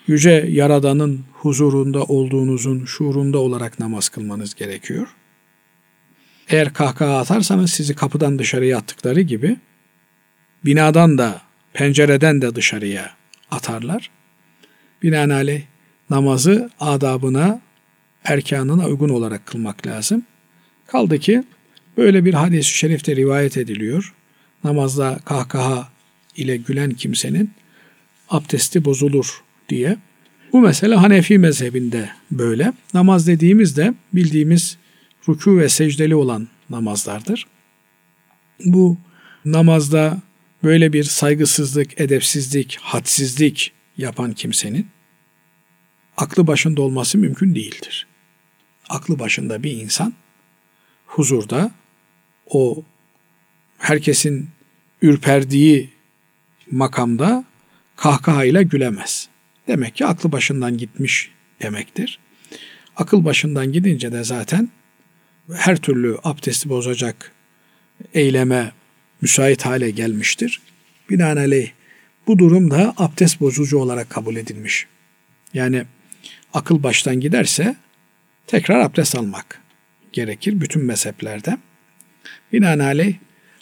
yüce 0.08 0.46
Yaradan'ın 0.50 1.26
huzurunda 1.34 2.04
olduğunuzun 2.04 2.86
şuurunda 2.86 3.38
olarak 3.38 3.80
namaz 3.80 4.10
kılmanız 4.10 4.56
gerekiyor. 4.56 5.08
Eğer 6.50 6.74
kahkaha 6.74 7.18
atarsanız 7.18 7.72
sizi 7.72 7.96
kapıdan 7.96 8.40
dışarıya 8.40 8.78
attıkları 8.78 9.22
gibi 9.22 9.58
binadan 10.66 11.18
da 11.18 11.47
pencereden 11.78 12.42
de 12.42 12.56
dışarıya 12.56 13.12
atarlar. 13.52 14.10
Binaenaleyh 15.04 15.62
namazı 16.10 16.70
adabına, 16.80 17.62
erkanına 18.24 18.88
uygun 18.88 19.10
olarak 19.10 19.46
kılmak 19.46 19.88
lazım. 19.88 20.24
Kaldı 20.88 21.20
ki 21.20 21.44
böyle 21.98 22.26
bir 22.26 22.34
hadis-i 22.34 22.78
şerifte 22.78 23.16
rivayet 23.16 23.58
ediliyor. 23.58 24.14
Namazda 24.64 25.20
kahkaha 25.26 25.90
ile 26.36 26.58
gülen 26.58 26.92
kimsenin 26.92 27.52
abdesti 28.30 28.86
bozulur 28.86 29.44
diye. 29.70 29.98
Bu 30.54 30.62
mesele 30.62 30.96
Hanefi 30.96 31.38
mezhebinde 31.38 32.10
böyle. 32.32 32.74
Namaz 32.94 33.28
dediğimizde 33.28 33.94
bildiğimiz 34.14 34.78
rükû 35.28 35.60
ve 35.60 35.70
secdeli 35.70 36.16
olan 36.16 36.48
namazlardır. 36.70 37.48
Bu 38.66 38.98
namazda 39.46 40.22
böyle 40.64 40.94
bir 40.94 41.04
saygısızlık, 41.04 42.02
edepsizlik, 42.02 42.78
hadsizlik 42.82 43.74
yapan 43.98 44.34
kimsenin 44.34 44.88
aklı 46.18 46.48
başında 46.48 46.82
olması 46.82 47.18
mümkün 47.18 47.56
değildir. 47.56 48.08
Aklı 48.90 49.20
başında 49.20 49.64
bir 49.64 49.72
insan 49.72 50.14
huzurda 51.06 51.72
o 52.50 52.84
herkesin 53.78 54.50
ürperdiği 55.02 55.90
makamda 56.72 57.46
kahkahayla 57.96 58.62
gülemez. 58.62 59.30
Demek 59.68 59.96
ki 59.96 60.06
aklı 60.06 60.32
başından 60.32 60.78
gitmiş 60.78 61.32
demektir. 61.62 62.20
Akıl 62.96 63.26
başından 63.26 63.72
gidince 63.72 64.12
de 64.12 64.24
zaten 64.24 64.70
her 65.54 65.78
türlü 65.78 66.18
abdesti 66.24 66.70
bozacak 66.70 67.32
eyleme 68.14 68.72
müsait 69.22 69.66
hale 69.66 69.90
gelmiştir. 69.90 70.62
Binaenaleyh 71.10 71.70
bu 72.28 72.40
durum 72.40 72.72
da 72.72 72.94
abdest 72.98 73.42
bozucu 73.42 73.78
olarak 73.78 74.10
kabul 74.10 74.36
edilmiş. 74.36 74.88
Yani 75.54 75.84
akıl 76.54 76.84
baştan 76.84 77.20
giderse 77.20 77.76
tekrar 78.48 78.80
abdest 78.80 79.16
almak 79.16 79.62
gerekir 80.14 80.62
bütün 80.62 80.86
mezheplerde. 80.86 81.58
Binaenaleyh 82.54 83.16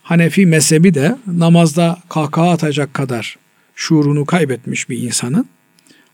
Hanefi 0.06 0.46
mezhebi 0.46 0.94
de 0.94 1.16
namazda 1.28 2.00
kahkaha 2.10 2.52
atacak 2.52 2.94
kadar 2.94 3.38
şuurunu 3.76 4.26
kaybetmiş 4.26 4.90
bir 4.90 4.98
insanın 4.98 5.48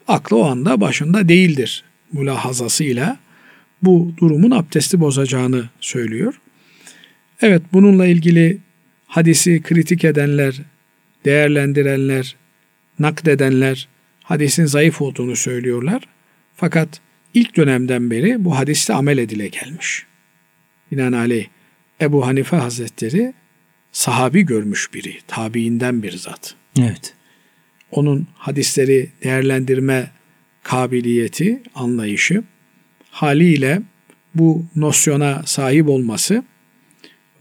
aklı 0.07 0.37
o 0.37 0.43
anda 0.43 0.81
başında 0.81 1.29
değildir 1.29 1.83
mülahazasıyla 2.13 3.17
bu 3.83 4.13
durumun 4.17 4.51
abdesti 4.51 4.99
bozacağını 4.99 5.69
söylüyor. 5.81 6.41
Evet 7.41 7.61
bununla 7.73 8.05
ilgili 8.05 8.57
hadisi 9.11 9.61
kritik 9.61 10.05
edenler, 10.05 10.61
değerlendirenler, 11.25 12.35
nakdedenler 12.99 13.87
hadisin 14.23 14.65
zayıf 14.65 15.01
olduğunu 15.01 15.35
söylüyorlar. 15.35 16.03
Fakat 16.55 17.01
ilk 17.33 17.57
dönemden 17.57 18.11
beri 18.11 18.45
bu 18.45 18.57
hadiste 18.57 18.93
amel 18.93 19.17
edile 19.17 19.47
gelmiş. 19.47 20.05
Binaenaleyh 20.91 21.47
Ebu 22.01 22.27
Hanife 22.27 22.57
Hazretleri 22.57 23.33
sahabi 23.91 24.41
görmüş 24.41 24.93
biri, 24.93 25.17
tabiinden 25.27 26.03
bir 26.03 26.11
zat. 26.11 26.55
Evet. 26.79 27.13
Onun 27.91 28.27
hadisleri 28.35 29.09
değerlendirme 29.23 30.11
kabiliyeti, 30.63 31.61
anlayışı 31.75 32.43
haliyle 33.11 33.81
bu 34.35 34.65
nosyona 34.75 35.43
sahip 35.45 35.89
olması 35.89 36.43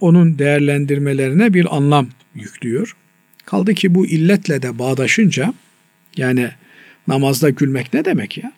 onun 0.00 0.38
değerlendirmelerine 0.38 1.54
bir 1.54 1.76
anlam 1.76 2.08
yüklüyor. 2.34 2.96
Kaldı 3.44 3.74
ki 3.74 3.94
bu 3.94 4.06
illetle 4.06 4.62
de 4.62 4.78
bağdaşınca 4.78 5.54
yani 6.16 6.50
namazda 7.08 7.50
gülmek 7.50 7.94
ne 7.94 8.04
demek 8.04 8.38
ya? 8.38 8.52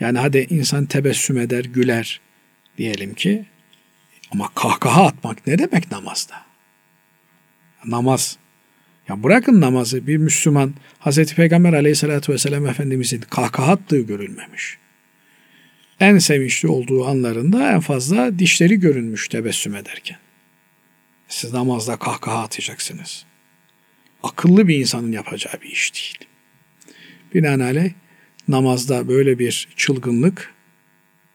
Yani 0.00 0.18
hadi 0.18 0.46
insan 0.50 0.86
tebessüm 0.86 1.38
eder, 1.38 1.64
güler 1.64 2.20
diyelim 2.78 3.14
ki 3.14 3.44
ama 4.30 4.50
kahkaha 4.54 5.06
atmak 5.06 5.46
ne 5.46 5.58
demek 5.58 5.90
namazda? 5.90 6.34
Namaz. 7.84 8.38
Ya 9.08 9.22
bırakın 9.22 9.60
namazı 9.60 10.06
bir 10.06 10.16
Müslüman 10.16 10.74
Hz. 11.00 11.34
Peygamber 11.34 11.72
aleyhissalatü 11.72 12.32
vesselam 12.32 12.66
Efendimizin 12.66 13.20
kahkaha 13.20 13.72
attığı 13.72 14.00
görülmemiş. 14.00 14.78
En 16.00 16.18
sevinçli 16.18 16.68
olduğu 16.68 17.06
anlarında 17.06 17.72
en 17.72 17.80
fazla 17.80 18.38
dişleri 18.38 18.80
görünmüş 18.80 19.28
tebessüm 19.28 19.74
ederken. 19.74 20.16
Siz 21.30 21.52
namazda 21.52 21.96
kahkaha 21.96 22.42
atacaksınız. 22.42 23.24
Akıllı 24.22 24.68
bir 24.68 24.76
insanın 24.76 25.12
yapacağı 25.12 25.60
bir 25.62 25.68
iş 25.68 25.94
değil. 25.94 26.18
Binaenaleyh 27.34 27.92
namazda 28.48 29.08
böyle 29.08 29.38
bir 29.38 29.68
çılgınlık 29.76 30.54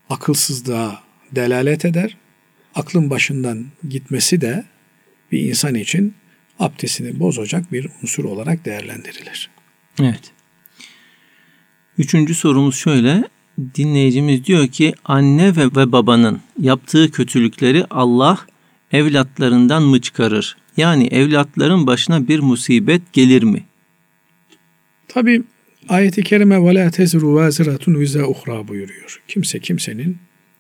akılsızlığa 0.10 1.04
delalet 1.32 1.86
eder. 1.86 2.18
Aklın 2.76 3.10
başından 3.10 3.66
gitmesi 3.90 4.42
de 4.42 4.66
bir 5.32 5.40
insan 5.40 5.76
için 5.76 6.14
abdestini 6.60 7.20
bozacak 7.20 7.72
bir 7.72 7.90
unsur 8.04 8.26
olarak 8.26 8.66
değerlendirilir. 8.66 9.50
Evet. 10.00 10.32
Üçüncü 11.98 12.36
sorumuz 12.36 12.76
şöyle. 12.76 13.24
Dinleyicimiz 13.76 14.46
diyor 14.46 14.68
ki 14.68 14.94
anne 15.06 15.56
ve, 15.56 15.66
ve 15.66 15.92
babanın 15.92 16.42
yaptığı 16.60 17.12
kötülükleri 17.12 17.86
Allah 17.90 18.46
evlatlarından 18.96 19.84
mı 19.84 20.02
çıkarır? 20.02 20.58
Yani 20.78 21.08
evlatların 21.08 21.88
başına 21.88 22.28
bir 22.28 22.40
musibet 22.40 23.14
gelir 23.14 23.44
mi? 23.44 23.64
Tabi 25.08 25.44
ayeti 25.90 26.24
kerime 26.24 26.64
ve 26.64 26.76
la 26.76 26.92
tezru 26.92 27.36
vaziratun 27.36 28.00
vize 28.00 28.24
buyuruyor. 28.68 29.22
Kimse 29.28 29.60
kimsenin 29.60 30.18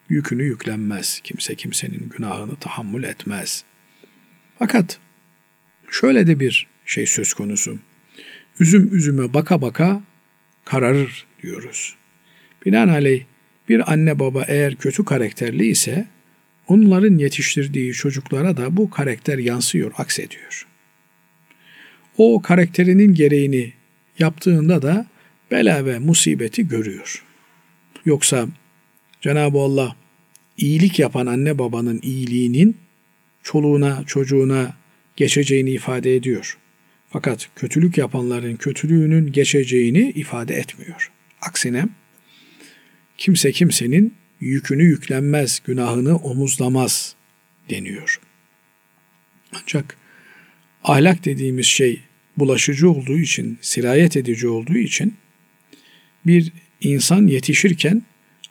yükünü 0.09 0.43
yüklenmez. 0.43 1.19
Kimse 1.23 1.55
kimsenin 1.55 2.09
günahını 2.17 2.55
tahammül 2.55 3.03
etmez. 3.03 3.63
Fakat 4.59 4.99
şöyle 5.91 6.27
de 6.27 6.39
bir 6.39 6.67
şey 6.85 7.05
söz 7.05 7.33
konusu. 7.33 7.79
Üzüm 8.59 8.95
üzüme 8.95 9.33
baka 9.33 9.61
baka 9.61 10.01
kararır 10.65 11.25
diyoruz. 11.43 11.95
Binaenaleyh 12.65 13.23
bir 13.69 13.91
anne 13.93 14.19
baba 14.19 14.45
eğer 14.47 14.75
kötü 14.75 15.05
karakterli 15.05 15.67
ise 15.67 16.07
onların 16.67 17.17
yetiştirdiği 17.17 17.93
çocuklara 17.93 18.58
da 18.58 18.78
bu 18.78 18.89
karakter 18.89 19.38
yansıyor, 19.38 19.91
aksediyor. 19.97 20.67
O 22.17 22.41
karakterinin 22.41 23.13
gereğini 23.13 23.73
yaptığında 24.19 24.82
da 24.82 25.06
bela 25.51 25.86
ve 25.86 25.99
musibeti 25.99 26.67
görüyor. 26.67 27.23
Yoksa 28.06 28.47
Cenab-ı 29.21 29.58
Allah 29.58 29.95
iyilik 30.58 30.99
yapan 30.99 31.25
anne 31.25 31.60
babanın 31.60 31.99
iyiliğinin 32.04 32.78
çoluğuna, 33.43 34.04
çocuğuna 34.08 34.73
geçeceğini 35.15 35.71
ifade 35.71 36.15
ediyor. 36.15 36.58
Fakat 37.10 37.49
kötülük 37.56 37.97
yapanların 37.97 38.56
kötülüğünün 38.56 39.32
geçeceğini 39.32 40.10
ifade 40.10 40.56
etmiyor. 40.56 41.12
Aksine 41.41 41.86
kimse 43.17 43.51
kimsenin 43.51 44.13
yükünü 44.47 44.84
yüklenmez, 44.84 45.62
günahını 45.65 46.15
omuzlamaz 46.17 47.15
deniyor. 47.69 48.19
Ancak 49.53 49.97
ahlak 50.84 51.25
dediğimiz 51.25 51.65
şey 51.65 52.01
bulaşıcı 52.38 52.89
olduğu 52.91 53.17
için, 53.17 53.58
sirayet 53.62 54.17
edici 54.17 54.47
olduğu 54.47 54.77
için 54.77 55.13
bir 56.25 56.51
insan 56.81 57.27
yetişirken 57.27 58.01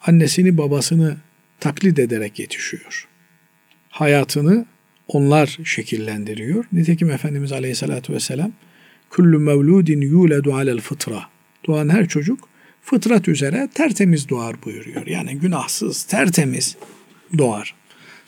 annesini 0.07 0.59
babasını 0.59 1.17
taklit 1.61 1.99
ederek 1.99 2.39
yetişiyor. 2.39 3.09
Hayatını 3.89 4.67
onlar 5.09 5.59
şekillendiriyor. 5.65 6.65
Nitekim 6.73 7.11
Efendimiz 7.11 7.53
Aleyhisselatü 7.53 8.13
Vesselam 8.13 8.53
Kullu 9.11 9.41
mevludin 9.41 10.01
yuledu 10.01 10.55
alel 10.55 10.81
fıtra. 10.81 11.25
Doğan 11.67 11.89
her 11.89 12.09
çocuk 12.09 12.49
fıtrat 12.85 13.29
üzere 13.29 13.69
tertemiz 13.75 14.29
doğar 14.29 14.57
buyuruyor. 14.65 15.07
Yani 15.07 15.39
günahsız, 15.39 16.03
tertemiz 16.03 16.77
doğar. 17.39 17.75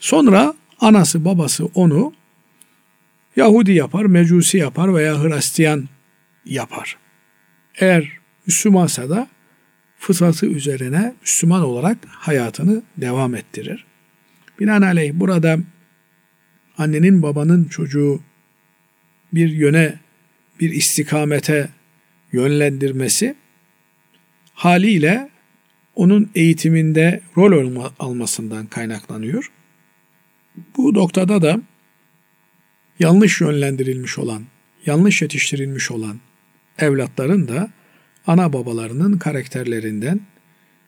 Sonra 0.01 0.55
anası 0.81 1.25
babası 1.25 1.67
onu 1.75 2.13
Yahudi 3.37 3.73
yapar, 3.73 4.05
Mecusi 4.05 4.59
yapar 4.59 4.95
veya 4.95 5.23
Hristiyan 5.23 5.89
yapar. 6.45 6.97
Eğer 7.81 8.13
Müslümansa 8.47 9.11
da 9.11 9.29
fıtratı 9.99 10.47
üzerine 10.47 11.15
Müslüman 11.23 11.63
olarak 11.63 11.99
hayatını 12.09 12.83
devam 12.97 13.35
ettirir. 13.35 13.85
Binaenaleyh 14.61 15.13
burada 15.15 15.59
annenin 16.79 17.23
babanın 17.23 17.65
çocuğu 17.65 18.21
bir 19.33 19.51
yöne, 19.51 19.95
bir 20.61 20.71
istikamete 20.71 21.69
yönlendirmesi 22.33 23.35
haliyle 24.57 25.31
onun 25.95 26.31
eğitiminde 26.35 27.21
rol 27.37 27.85
almasından 27.99 28.67
kaynaklanıyor. 28.67 29.51
Bu 30.77 30.95
noktada 30.95 31.43
da 31.43 31.61
yanlış 32.99 33.41
yönlendirilmiş 33.41 34.19
olan, 34.19 34.43
yanlış 34.87 35.23
yetiştirilmiş 35.23 35.91
olan 35.91 36.21
evlatların 36.79 37.49
da 37.49 37.71
ana 38.27 38.53
babalarının 38.53 39.19
karakterlerinden 39.19 40.21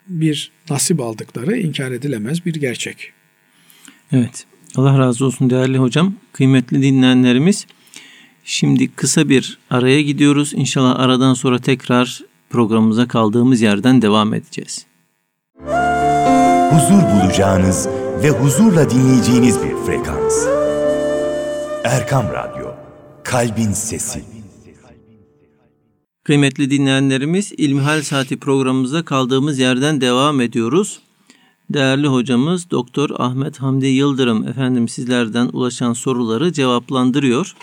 bir 0.06 0.52
nasip 0.70 1.00
aldıkları 1.00 1.56
inkar 1.56 1.90
edilemez 1.90 2.46
bir 2.46 2.54
gerçek. 2.54 3.12
Evet. 4.12 4.46
Allah 4.76 4.98
razı 4.98 5.24
olsun 5.24 5.50
değerli 5.50 5.78
hocam. 5.78 6.14
Kıymetli 6.32 6.82
dinleyenlerimiz. 6.82 7.66
Şimdi 8.44 8.88
kısa 8.88 9.28
bir 9.28 9.58
araya 9.70 10.02
gidiyoruz. 10.02 10.52
İnşallah 10.54 11.00
aradan 11.00 11.34
sonra 11.34 11.58
tekrar 11.58 12.22
programımıza 12.50 13.08
kaldığımız 13.08 13.60
yerden 13.60 14.02
devam 14.02 14.34
edeceğiz. 14.34 14.86
Huzur 16.70 17.02
bulacağınız 17.02 17.88
ve 18.22 18.30
huzurla 18.30 18.90
dinleyeceğiniz 18.90 19.62
bir 19.62 19.76
frekans. 19.86 20.46
Erkam 21.84 22.24
Radyo, 22.32 22.66
Kalbin 23.24 23.72
Sesi. 23.72 24.24
Kıymetli 26.24 26.70
dinleyenlerimiz 26.70 27.52
İlmihal 27.56 28.02
Saati 28.02 28.40
programımıza 28.40 29.04
kaldığımız 29.04 29.58
yerden 29.58 30.00
devam 30.00 30.40
ediyoruz. 30.40 31.00
Değerli 31.70 32.06
hocamız 32.06 32.70
Doktor 32.70 33.10
Ahmet 33.18 33.58
Hamdi 33.58 33.86
Yıldırım 33.86 34.48
efendim 34.48 34.88
sizlerden 34.88 35.50
ulaşan 35.52 35.92
soruları 35.92 36.52
cevaplandırıyor. 36.52 37.54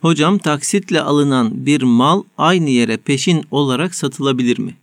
Hocam 0.00 0.38
taksitle 0.38 1.00
alınan 1.00 1.66
bir 1.66 1.82
mal 1.82 2.22
aynı 2.38 2.70
yere 2.70 2.96
peşin 2.96 3.44
olarak 3.50 3.94
satılabilir 3.94 4.58
mi? 4.58 4.76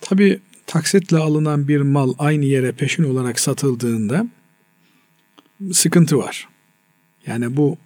Tabi 0.00 0.40
taksitle 0.66 1.16
alınan 1.16 1.68
bir 1.68 1.80
mal 1.80 2.14
aynı 2.18 2.44
yere 2.44 2.72
peşin 2.72 3.04
olarak 3.04 3.40
satıldığında 3.40 4.26
sıkıntı 5.72 6.18
var. 6.18 6.48
Yani 7.26 7.56
bu 7.56 7.78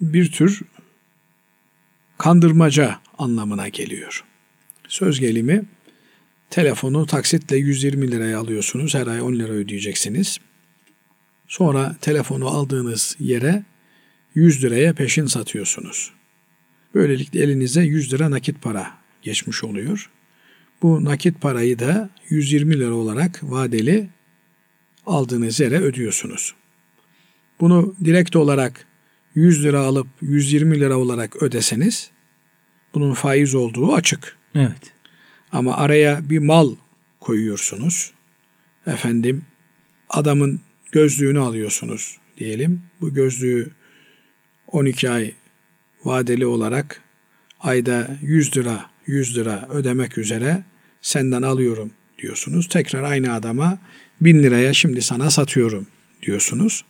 bir 0.00 0.32
tür 0.32 0.62
kandırmaca 2.18 2.98
anlamına 3.18 3.68
geliyor. 3.68 4.24
Söz 4.88 5.20
gelimi 5.20 5.64
telefonu 6.50 7.06
taksitle 7.06 7.56
120 7.56 8.10
liraya 8.10 8.40
alıyorsunuz. 8.40 8.94
Her 8.94 9.06
ay 9.06 9.22
10 9.22 9.32
lira 9.32 9.52
ödeyeceksiniz. 9.52 10.38
Sonra 11.48 11.96
telefonu 12.00 12.48
aldığınız 12.48 13.16
yere 13.20 13.64
100 14.34 14.64
liraya 14.64 14.94
peşin 14.94 15.26
satıyorsunuz. 15.26 16.10
Böylelikle 16.94 17.42
elinize 17.42 17.82
100 17.82 18.12
lira 18.12 18.30
nakit 18.30 18.62
para 18.62 18.90
geçmiş 19.22 19.64
oluyor. 19.64 20.10
Bu 20.82 21.04
nakit 21.04 21.40
parayı 21.40 21.78
da 21.78 22.10
120 22.28 22.78
lira 22.78 22.94
olarak 22.94 23.40
vadeli 23.42 24.08
aldığınız 25.06 25.60
yere 25.60 25.78
ödüyorsunuz. 25.78 26.54
Bunu 27.60 27.94
direkt 28.04 28.36
olarak 28.36 28.86
100 29.34 29.64
lira 29.64 29.80
alıp 29.80 30.06
120 30.20 30.80
lira 30.80 30.96
olarak 30.96 31.42
ödeseniz 31.42 32.10
bunun 32.94 33.14
faiz 33.14 33.54
olduğu 33.54 33.92
açık. 33.94 34.36
Evet. 34.54 34.92
Ama 35.52 35.76
araya 35.76 36.30
bir 36.30 36.38
mal 36.38 36.74
koyuyorsunuz. 37.20 38.12
Efendim 38.86 39.44
adamın 40.10 40.60
gözlüğünü 40.92 41.38
alıyorsunuz 41.38 42.18
diyelim. 42.38 42.82
Bu 43.00 43.14
gözlüğü 43.14 43.70
12 44.72 45.10
ay 45.10 45.32
vadeli 46.04 46.46
olarak 46.46 47.02
ayda 47.60 48.08
100 48.22 48.56
lira 48.56 48.90
100 49.06 49.36
lira 49.36 49.68
ödemek 49.70 50.18
üzere 50.18 50.64
senden 51.02 51.42
alıyorum 51.42 51.90
diyorsunuz. 52.18 52.68
Tekrar 52.68 53.02
aynı 53.02 53.34
adama 53.34 53.78
1000 54.20 54.42
liraya 54.42 54.72
şimdi 54.72 55.02
sana 55.02 55.30
satıyorum 55.30 55.86
diyorsunuz. 56.22 56.84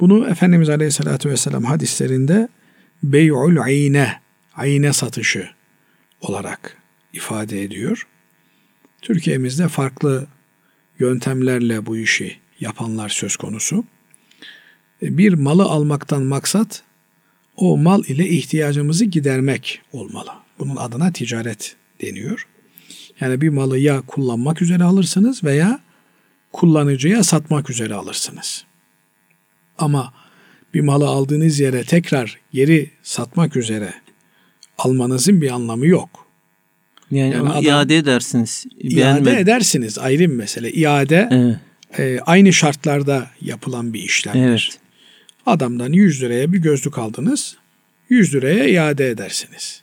Bunu 0.00 0.28
Efendimiz 0.28 0.68
Aleyhisselatü 0.68 1.30
Vesselam 1.30 1.64
hadislerinde 1.64 2.48
bey'ul 3.02 3.56
ayne, 3.56 4.20
ayne 4.54 4.92
satışı 4.92 5.48
olarak 6.20 6.76
ifade 7.12 7.62
ediyor. 7.62 8.06
Türkiye'mizde 9.02 9.68
farklı 9.68 10.26
yöntemlerle 10.98 11.86
bu 11.86 11.96
işi 11.96 12.36
yapanlar 12.60 13.08
söz 13.08 13.36
konusu. 13.36 13.84
E, 15.02 15.18
bir 15.18 15.32
malı 15.32 15.64
almaktan 15.64 16.22
maksat 16.22 16.82
o 17.56 17.76
mal 17.76 18.04
ile 18.04 18.28
ihtiyacımızı 18.28 19.04
gidermek 19.04 19.80
olmalı. 19.92 20.30
Bunun 20.58 20.76
adına 20.76 21.12
ticaret 21.12 21.76
deniyor. 22.02 22.46
Yani 23.20 23.40
bir 23.40 23.48
malı 23.48 23.78
ya 23.78 24.00
kullanmak 24.00 24.62
üzere 24.62 24.84
alırsınız 24.84 25.44
veya 25.44 25.80
kullanıcıya 26.52 27.22
satmak 27.22 27.70
üzere 27.70 27.94
alırsınız. 27.94 28.64
Ama 29.78 30.12
bir 30.74 30.80
malı 30.80 31.06
aldığınız 31.06 31.60
yere 31.60 31.84
tekrar 31.84 32.38
geri 32.52 32.90
satmak 33.02 33.56
üzere 33.56 33.94
almanızın 34.78 35.40
bir 35.40 35.50
anlamı 35.50 35.86
yok. 35.86 36.26
Yani, 37.10 37.34
yani 37.34 37.48
adam, 37.48 37.64
iade 37.64 37.96
edersiniz. 37.96 38.64
İade 38.78 38.96
Beğenme. 38.96 39.40
edersiniz 39.40 39.98
ayrı 39.98 40.20
bir 40.20 40.26
mesele. 40.26 40.72
İade 40.72 41.28
evet. 41.32 41.56
e, 41.98 42.20
aynı 42.20 42.52
şartlarda 42.52 43.30
yapılan 43.40 43.94
bir 43.94 44.00
işlemdir. 44.00 44.40
Evet. 44.40 44.85
Adamdan 45.46 45.92
100 45.92 46.22
liraya 46.22 46.52
bir 46.52 46.58
gözlük 46.58 46.98
aldınız. 46.98 47.56
100 48.08 48.34
liraya 48.34 48.68
iade 48.68 49.10
edersiniz. 49.10 49.82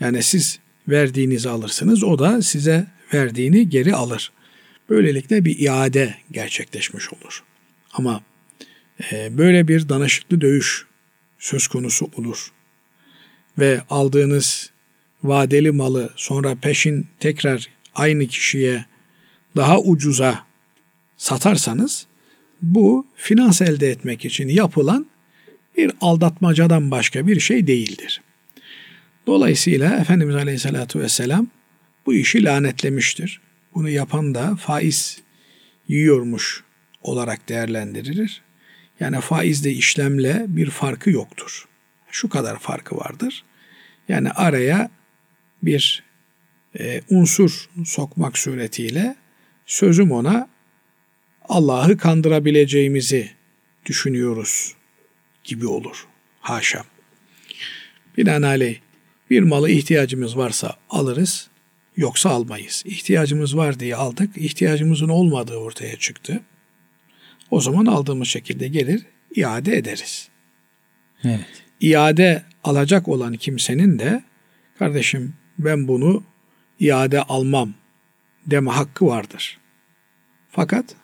Yani 0.00 0.22
siz 0.22 0.58
verdiğinizi 0.88 1.50
alırsınız. 1.50 2.04
O 2.04 2.18
da 2.18 2.42
size 2.42 2.86
verdiğini 3.14 3.68
geri 3.68 3.94
alır. 3.94 4.32
Böylelikle 4.88 5.44
bir 5.44 5.58
iade 5.58 6.14
gerçekleşmiş 6.30 7.12
olur. 7.12 7.42
Ama 7.92 8.22
e, 9.12 9.38
böyle 9.38 9.68
bir 9.68 9.88
danışıklı 9.88 10.40
dövüş 10.40 10.86
söz 11.38 11.66
konusu 11.66 12.10
olur. 12.16 12.52
Ve 13.58 13.80
aldığınız 13.90 14.70
vadeli 15.22 15.70
malı 15.70 16.10
sonra 16.16 16.54
peşin 16.54 17.06
tekrar 17.20 17.68
aynı 17.94 18.26
kişiye 18.26 18.84
daha 19.56 19.80
ucuza 19.80 20.44
satarsanız 21.16 22.06
bu 22.62 23.06
finans 23.14 23.62
elde 23.62 23.90
etmek 23.90 24.24
için 24.24 24.48
yapılan 24.48 25.06
bir 25.76 25.92
aldatmacadan 26.00 26.90
başka 26.90 27.26
bir 27.26 27.40
şey 27.40 27.66
değildir. 27.66 28.20
Dolayısıyla 29.26 29.96
Efendimiz 29.96 30.34
Aleyhisselatü 30.34 31.00
Vesselam 31.00 31.46
bu 32.06 32.14
işi 32.14 32.44
lanetlemiştir. 32.44 33.40
Bunu 33.74 33.88
yapan 33.88 34.34
da 34.34 34.56
faiz 34.56 35.20
yiyormuş 35.88 36.64
olarak 37.02 37.48
değerlendirilir. 37.48 38.42
Yani 39.00 39.20
faizde 39.20 39.72
işlemle 39.72 40.44
bir 40.48 40.70
farkı 40.70 41.10
yoktur. 41.10 41.68
Şu 42.10 42.28
kadar 42.28 42.58
farkı 42.58 42.96
vardır. 42.96 43.44
Yani 44.08 44.30
araya 44.30 44.90
bir 45.62 46.02
e, 46.78 47.00
unsur 47.10 47.68
sokmak 47.84 48.38
suretiyle 48.38 49.16
sözüm 49.66 50.12
ona 50.12 50.48
Allah'ı 51.48 51.96
kandırabileceğimizi 51.96 53.30
düşünüyoruz 53.86 54.74
gibi 55.44 55.66
olur. 55.66 56.06
Haşa. 56.40 56.84
Binaenaleyh 58.16 58.76
bir 59.30 59.42
malı 59.42 59.70
ihtiyacımız 59.70 60.36
varsa 60.36 60.76
alırız, 60.90 61.48
yoksa 61.96 62.30
almayız. 62.30 62.82
İhtiyacımız 62.86 63.56
var 63.56 63.80
diye 63.80 63.96
aldık, 63.96 64.36
ihtiyacımızın 64.36 65.08
olmadığı 65.08 65.56
ortaya 65.56 65.96
çıktı. 65.96 66.40
O 67.50 67.60
zaman 67.60 67.86
aldığımız 67.86 68.28
şekilde 68.28 68.68
gelir, 68.68 69.02
iade 69.36 69.76
ederiz. 69.76 70.28
Evet. 71.24 71.64
İade 71.80 72.42
alacak 72.64 73.08
olan 73.08 73.34
kimsenin 73.34 73.98
de 73.98 74.22
kardeşim 74.78 75.34
ben 75.58 75.88
bunu 75.88 76.24
iade 76.80 77.22
almam 77.22 77.74
deme 78.46 78.70
hakkı 78.70 79.06
vardır. 79.06 79.58
Fakat 80.50 80.96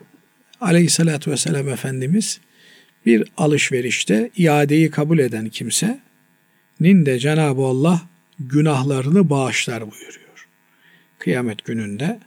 aleyhissalatü 0.61 1.31
vesselam 1.31 1.69
Efendimiz 1.69 2.41
bir 3.07 3.29
alışverişte 3.37 4.31
iadeyi 4.37 4.91
kabul 4.91 5.19
eden 5.19 5.49
kimsenin 5.49 6.01
de 7.07 7.19
Cenab-ı 7.19 7.63
Allah 7.63 8.03
günahlarını 8.39 9.31
bağışlar 9.31 9.81
buyuruyor. 9.81 10.49
Kıyamet 11.19 11.65
gününde 11.65 12.21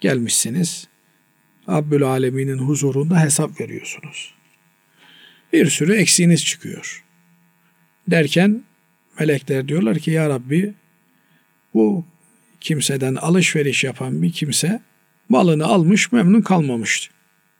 gelmişsiniz, 0.00 0.88
Rabbül 1.68 2.02
Alemin'in 2.02 2.58
huzurunda 2.58 3.20
hesap 3.20 3.60
veriyorsunuz. 3.60 4.34
Bir 5.52 5.66
sürü 5.66 5.94
eksiğiniz 5.94 6.44
çıkıyor. 6.44 7.04
Derken 8.08 8.64
melekler 9.20 9.68
diyorlar 9.68 9.98
ki 9.98 10.10
ya 10.10 10.28
Rabbi 10.28 10.74
bu 11.74 12.04
kimseden 12.60 13.14
alışveriş 13.14 13.84
yapan 13.84 14.22
bir 14.22 14.32
kimse 14.32 14.80
malını 15.28 15.66
almış 15.66 16.12
memnun 16.12 16.40
kalmamıştı. 16.40 17.13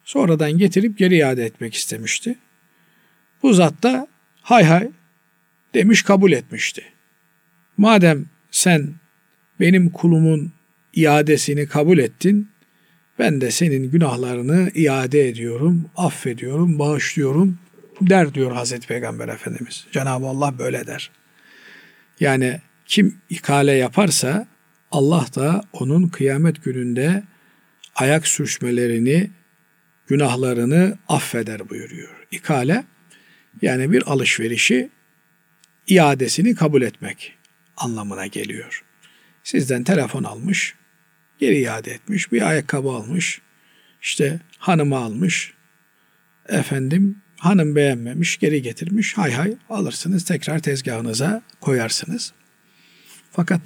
Sonradan 0.04 0.58
getirip 0.58 0.98
geri 0.98 1.16
iade 1.16 1.44
etmek 1.44 1.74
istemişti. 1.74 2.38
Bu 3.42 3.52
zat 3.52 3.82
da 3.82 4.06
hay 4.42 4.64
hay 4.64 4.90
demiş 5.74 6.02
kabul 6.02 6.32
etmişti. 6.32 6.84
Madem 7.76 8.26
sen 8.50 8.94
benim 9.60 9.90
kulumun 9.90 10.52
iadesini 10.94 11.66
kabul 11.66 11.98
ettin, 11.98 12.48
ben 13.18 13.40
de 13.40 13.50
senin 13.50 13.90
günahlarını 13.90 14.70
iade 14.74 15.28
ediyorum, 15.28 15.90
affediyorum, 15.96 16.78
bağışlıyorum 16.78 17.58
der 18.00 18.34
diyor 18.34 18.52
Hazreti 18.52 18.86
Peygamber 18.86 19.28
Efendimiz. 19.28 19.86
Cenab-ı 19.92 20.26
Allah 20.26 20.58
böyle 20.58 20.86
der. 20.86 21.10
Yani 22.20 22.60
kim 22.86 23.16
ikale 23.30 23.72
yaparsa 23.72 24.46
Allah 24.90 25.26
da 25.36 25.64
onun 25.72 26.08
kıyamet 26.08 26.64
gününde 26.64 27.22
ayak 27.94 28.26
sürçmelerini, 28.26 29.30
günahlarını 30.06 30.98
affeder 31.08 31.68
buyuruyor. 31.68 32.26
İkale 32.30 32.84
yani 33.62 33.92
bir 33.92 34.12
alışverişi 34.12 34.90
iadesini 35.86 36.54
kabul 36.54 36.82
etmek 36.82 37.38
anlamına 37.76 38.26
geliyor. 38.26 38.84
Sizden 39.42 39.84
telefon 39.84 40.24
almış, 40.24 40.74
geri 41.38 41.58
iade 41.58 41.90
etmiş, 41.90 42.32
bir 42.32 42.48
ayakkabı 42.48 42.88
almış, 42.88 43.40
işte 44.02 44.40
hanımı 44.58 44.96
almış, 44.96 45.54
efendim 46.48 47.18
hanım 47.36 47.76
beğenmemiş, 47.76 48.38
geri 48.38 48.62
getirmiş, 48.62 49.18
hay 49.18 49.32
hay 49.32 49.54
alırsınız, 49.70 50.24
tekrar 50.24 50.58
tezgahınıza 50.58 51.42
koyarsınız. 51.60 52.32
Fakat 53.30 53.60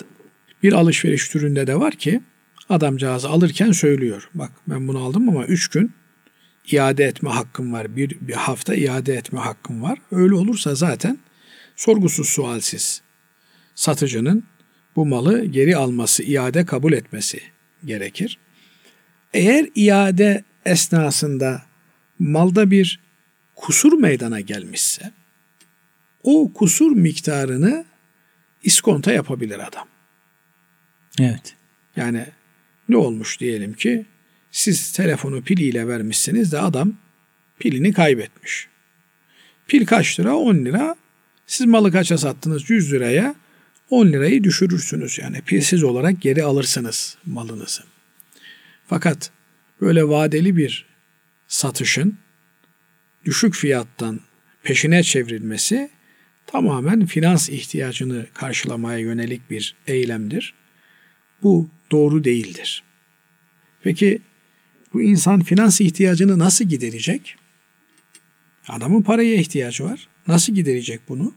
bir 0.62 0.72
alışveriş 0.72 1.29
türünde 1.29 1.66
de 1.66 1.81
var 1.81 1.94
ki 1.94 2.20
adamcağız 2.68 3.24
alırken 3.24 3.72
söylüyor. 3.72 4.29
Bak 4.35 4.51
ben 4.66 4.88
bunu 4.88 4.98
aldım 4.98 5.29
ama 5.29 5.44
üç 5.46 5.68
gün 5.68 5.92
iade 6.73 7.05
etme 7.05 7.31
hakkım 7.31 7.73
var. 7.73 7.97
Bir, 7.97 8.17
bir 8.21 8.35
hafta 8.35 8.75
iade 8.75 9.15
etme 9.15 9.41
hakkım 9.41 9.83
var. 9.83 9.99
Öyle 10.11 10.35
olursa 10.35 10.75
zaten 10.75 11.19
sorgusuz 11.77 12.29
sualsiz 12.29 13.03
satıcının 13.75 14.45
bu 14.97 15.07
malı 15.07 15.45
geri 15.45 15.77
alması, 15.77 16.23
iade 16.23 16.67
kabul 16.67 16.93
etmesi 16.93 17.41
gerekir. 17.85 18.39
Eğer 19.35 19.67
iade 19.75 20.45
esnasında 20.65 21.63
malda 22.19 22.71
bir 22.71 23.01
kusur 23.55 23.93
meydana 23.93 24.41
gelmişse 24.41 25.13
o 26.23 26.53
kusur 26.53 26.91
miktarını 26.91 27.85
iskonta 28.63 29.13
yapabilir 29.13 29.59
adam. 29.59 29.89
Evet. 31.21 31.57
Yani 31.97 32.27
ne 32.89 32.97
olmuş 32.97 33.41
diyelim 33.41 33.73
ki 33.73 34.07
siz 34.51 34.93
telefonu 34.93 35.43
piliyle 35.43 35.89
vermişsiniz 35.89 36.53
de 36.53 36.59
adam 36.59 36.93
pilini 37.59 37.93
kaybetmiş. 37.93 38.69
Pil 39.69 39.87
kaç 39.87 40.21
lira? 40.21 40.37
10 40.37 40.55
lira. 40.55 40.97
Siz 41.47 41.67
malı 41.67 41.93
kaça 41.93 42.19
sattınız? 42.19 42.71
100 42.71 42.93
liraya 42.93 43.35
10 43.91 44.07
lirayı 44.07 44.45
düşürürsünüz. 44.45 45.19
Yani 45.19 45.43
pilsiz 45.43 45.85
olarak 45.85 46.21
geri 46.21 46.45
alırsınız 46.45 47.17
malınızı. 47.27 47.83
Fakat 48.87 49.31
böyle 49.81 50.09
vadeli 50.09 50.57
bir 50.57 50.87
satışın 51.49 52.19
düşük 53.25 53.55
fiyattan 53.55 54.21
peşine 54.63 55.03
çevrilmesi 55.03 55.91
tamamen 56.47 57.07
finans 57.07 57.49
ihtiyacını 57.49 58.27
karşılamaya 58.35 58.99
yönelik 58.99 59.51
bir 59.51 59.75
eylemdir. 59.87 60.55
Bu 61.43 61.69
doğru 61.91 62.25
değildir. 62.25 62.83
Peki 63.83 64.23
bu 64.99 65.03
insan 65.03 65.41
finans 65.41 65.81
ihtiyacını 65.81 66.39
nasıl 66.39 66.65
giderecek? 66.65 67.37
Adamın 68.69 69.03
paraya 69.03 69.35
ihtiyacı 69.35 69.85
var. 69.85 70.09
Nasıl 70.27 70.53
giderecek 70.55 71.01
bunu? 71.09 71.35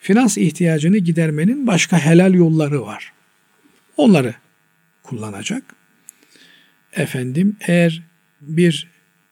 Finans 0.00 0.38
ihtiyacını 0.38 0.98
gidermenin 0.98 1.66
başka 1.66 1.98
helal 1.98 2.34
yolları 2.34 2.82
var. 2.82 3.12
Onları 3.96 4.34
kullanacak. 5.02 5.64
Efendim 6.92 7.56
eğer 7.60 8.02
bir 8.40 8.88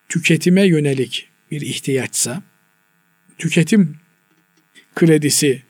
tüketime 0.09 0.67
yönelik 0.67 1.29
bir 1.51 1.61
ihtiyaçsa 1.61 2.43
tüketim 3.39 3.97
kredisi 4.95 5.63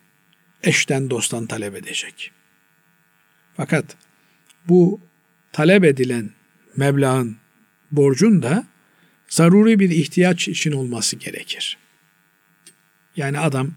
eşten 0.62 1.10
dosttan 1.10 1.46
talep 1.46 1.74
edecek. 1.74 2.30
Fakat 3.56 3.96
bu 4.68 5.00
talep 5.52 5.84
edilen 5.84 6.30
meblağın 6.76 7.43
borcun 7.92 8.42
da 8.42 8.66
zaruri 9.28 9.78
bir 9.78 9.90
ihtiyaç 9.90 10.48
için 10.48 10.72
olması 10.72 11.16
gerekir. 11.16 11.78
Yani 13.16 13.38
adam 13.38 13.70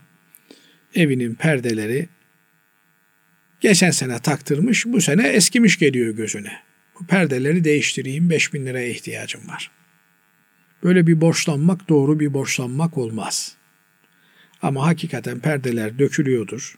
evinin 0.96 1.36
perdeleri 1.36 2.10
geçen 3.62 3.91
sene 3.91 4.20
taktırmış, 4.20 4.86
bu 4.86 5.02
sene 5.02 5.28
eskimiş 5.28 5.80
geliyor 5.80 6.15
gözüne. 6.15 6.62
Bu 7.00 7.06
perdeleri 7.06 7.63
değiştireyim, 7.63 8.30
5000 8.30 8.65
liraya 8.65 8.89
ihtiyacım 8.89 9.48
var. 9.48 9.72
Böyle 10.84 11.08
bir 11.08 11.22
borçlanmak 11.22 11.89
doğru 11.89 12.20
bir 12.20 12.34
borçlanmak 12.34 12.98
olmaz. 12.98 13.56
Ama 14.62 14.86
hakikaten 14.86 15.39
perdeler 15.39 16.00
dökülüyordur. 16.00 16.78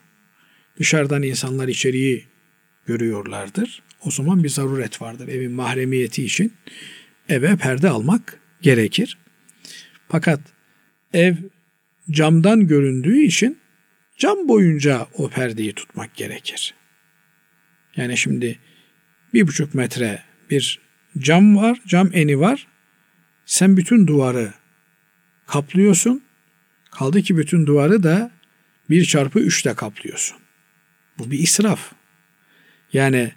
Dışarıdan 0.79 1.23
insanlar 1.23 1.67
içeriği 1.67 2.25
görüyorlardır. 2.85 3.81
O 4.01 4.11
zaman 4.11 4.43
bir 4.43 4.49
zaruret 4.49 5.01
vardır. 5.01 5.27
Evin 5.27 5.51
mahremiyeti 5.51 6.25
için 6.25 6.53
eve 7.29 7.55
perde 7.55 7.89
almak 7.89 8.39
gerekir. 8.61 9.17
Fakat 10.07 10.39
ev 11.13 11.35
camdan 12.11 12.67
göründüğü 12.67 13.19
için 13.19 13.59
cam 14.17 14.47
boyunca 14.47 15.07
o 15.13 15.29
perdeyi 15.29 15.73
tutmak 15.73 16.15
gerekir. 16.15 16.73
Yani 17.95 18.17
şimdi 18.17 18.59
bir 19.33 19.47
buçuk 19.47 19.73
metre 19.73 20.23
bir 20.49 20.79
cam 21.17 21.57
var, 21.57 21.79
cam 21.87 22.09
eni 22.13 22.39
var. 22.39 22.67
Sen 23.45 23.77
bütün 23.77 24.07
duvarı 24.07 24.53
kaplıyorsun. 25.47 26.23
Kaldı 26.91 27.21
ki 27.21 27.37
bütün 27.37 27.65
duvarı 27.65 28.03
da 28.03 28.31
bir 28.89 29.05
çarpı 29.05 29.39
üçte 29.39 29.73
kaplıyorsun. 29.73 30.37
Bu 31.17 31.31
bir 31.31 31.39
israf. 31.39 31.91
Yani 32.93 33.31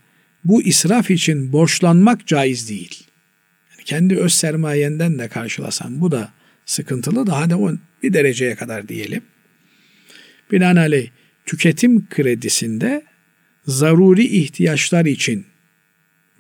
bu 0.45 0.63
israf 0.63 1.11
için 1.11 1.53
borçlanmak 1.53 2.27
caiz 2.27 2.69
değil. 2.69 3.07
Kendi 3.85 4.17
öz 4.17 4.35
sermayenden 4.35 5.19
de 5.19 5.29
karşılasan 5.29 6.01
bu 6.01 6.11
da 6.11 6.33
sıkıntılı. 6.67 7.27
Daha 7.27 7.51
da 7.51 7.59
on 7.59 7.81
bir 8.03 8.13
dereceye 8.13 8.55
kadar 8.55 8.89
diyelim. 8.89 9.23
Binaenaleyh 10.53 11.11
tüketim 11.47 12.09
kredisinde 12.09 13.03
zaruri 13.67 14.25
ihtiyaçlar 14.25 15.05
için 15.05 15.47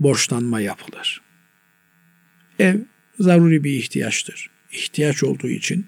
borçlanma 0.00 0.60
yapılır. 0.60 1.20
Ev 2.58 2.76
zaruri 3.18 3.64
bir 3.64 3.72
ihtiyaçtır. 3.72 4.50
İhtiyaç 4.72 5.22
olduğu 5.22 5.48
için 5.48 5.86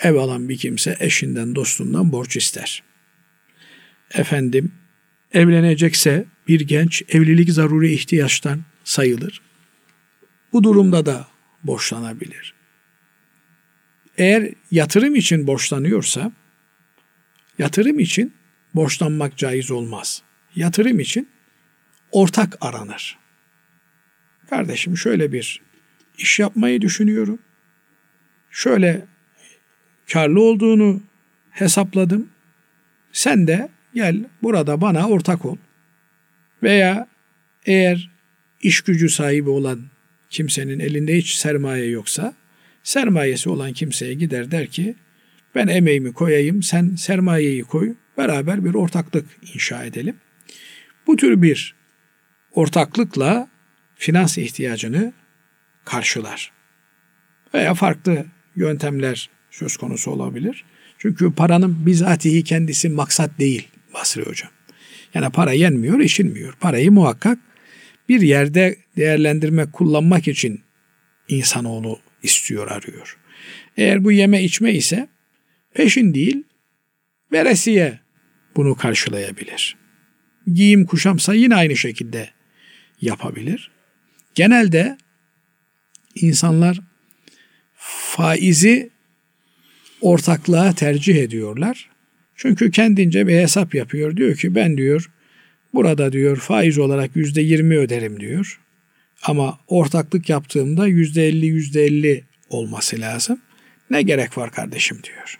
ev 0.00 0.14
alan 0.14 0.48
bir 0.48 0.58
kimse 0.58 0.96
eşinden 1.00 1.54
dostundan 1.54 2.12
borç 2.12 2.36
ister. 2.36 2.82
Efendim 4.14 4.72
evlenecekse 5.32 6.24
bir 6.48 6.60
genç 6.60 7.02
evlilik 7.08 7.50
zaruri 7.50 7.92
ihtiyaçtan 7.92 8.60
sayılır. 8.84 9.47
Bu 10.58 10.64
durumda 10.64 11.06
da 11.06 11.26
borçlanabilir. 11.64 12.54
Eğer 14.16 14.54
yatırım 14.70 15.14
için 15.14 15.46
borçlanıyorsa 15.46 16.32
yatırım 17.58 17.98
için 17.98 18.34
borçlanmak 18.74 19.36
caiz 19.36 19.70
olmaz. 19.70 20.22
Yatırım 20.56 21.00
için 21.00 21.28
ortak 22.12 22.56
aranır. 22.60 23.18
Kardeşim 24.50 24.96
şöyle 24.96 25.32
bir 25.32 25.62
iş 26.18 26.38
yapmayı 26.38 26.80
düşünüyorum. 26.80 27.38
Şöyle 28.50 29.06
karlı 30.12 30.40
olduğunu 30.40 31.02
hesapladım. 31.50 32.28
Sen 33.12 33.46
de 33.46 33.68
gel 33.94 34.24
burada 34.42 34.80
bana 34.80 35.08
ortak 35.08 35.44
ol. 35.44 35.56
Veya 36.62 37.08
eğer 37.66 38.10
iş 38.60 38.80
gücü 38.80 39.08
sahibi 39.08 39.50
olan 39.50 39.97
kimsenin 40.30 40.80
elinde 40.80 41.16
hiç 41.16 41.34
sermaye 41.34 41.86
yoksa 41.86 42.34
sermayesi 42.82 43.50
olan 43.50 43.72
kimseye 43.72 44.14
gider 44.14 44.50
der 44.50 44.66
ki 44.66 44.94
ben 45.54 45.68
emeğimi 45.68 46.12
koyayım 46.12 46.62
sen 46.62 46.94
sermayeyi 46.96 47.62
koy 47.62 47.94
beraber 48.18 48.64
bir 48.64 48.74
ortaklık 48.74 49.26
inşa 49.54 49.84
edelim. 49.84 50.16
Bu 51.06 51.16
tür 51.16 51.42
bir 51.42 51.74
ortaklıkla 52.54 53.48
finans 53.94 54.38
ihtiyacını 54.38 55.12
karşılar. 55.84 56.52
Veya 57.54 57.74
farklı 57.74 58.26
yöntemler 58.56 59.30
söz 59.50 59.76
konusu 59.76 60.10
olabilir. 60.10 60.64
Çünkü 60.98 61.32
paranın 61.32 61.86
bizatihi 61.86 62.44
kendisi 62.44 62.88
maksat 62.88 63.38
değil 63.38 63.68
Basri 63.94 64.22
Hocam. 64.22 64.50
Yani 65.14 65.30
para 65.30 65.52
yenmiyor, 65.52 66.00
işinmiyor. 66.00 66.54
Parayı 66.60 66.92
muhakkak 66.92 67.38
bir 68.08 68.20
yerde 68.20 68.76
değerlendirmek, 68.96 69.72
kullanmak 69.72 70.28
için 70.28 70.60
insanoğlu 71.28 72.00
istiyor, 72.22 72.70
arıyor. 72.70 73.18
Eğer 73.76 74.04
bu 74.04 74.12
yeme 74.12 74.44
içme 74.44 74.72
ise 74.72 75.08
peşin 75.74 76.14
değil, 76.14 76.42
veresiye 77.32 78.00
bunu 78.56 78.74
karşılayabilir. 78.74 79.76
Giyim 80.52 80.86
kuşamsa 80.86 81.34
yine 81.34 81.54
aynı 81.54 81.76
şekilde 81.76 82.30
yapabilir. 83.00 83.70
Genelde 84.34 84.98
insanlar 86.14 86.80
faizi 87.76 88.90
ortaklığa 90.00 90.74
tercih 90.74 91.16
ediyorlar. 91.16 91.90
Çünkü 92.36 92.70
kendince 92.70 93.26
bir 93.26 93.34
hesap 93.34 93.74
yapıyor. 93.74 94.16
Diyor 94.16 94.36
ki 94.36 94.54
ben 94.54 94.76
diyor 94.76 95.10
burada 95.74 96.12
diyor 96.12 96.36
faiz 96.36 96.78
olarak 96.78 97.16
yüzde 97.16 97.40
yirmi 97.40 97.78
öderim 97.78 98.20
diyor. 98.20 98.60
Ama 99.22 99.58
ortaklık 99.66 100.28
yaptığımda 100.28 100.86
yüzde 100.86 101.28
elli 101.28 101.46
yüzde 101.46 101.84
elli 101.84 102.24
olması 102.50 103.00
lazım. 103.00 103.40
Ne 103.90 104.02
gerek 104.02 104.38
var 104.38 104.50
kardeşim 104.50 105.02
diyor. 105.02 105.38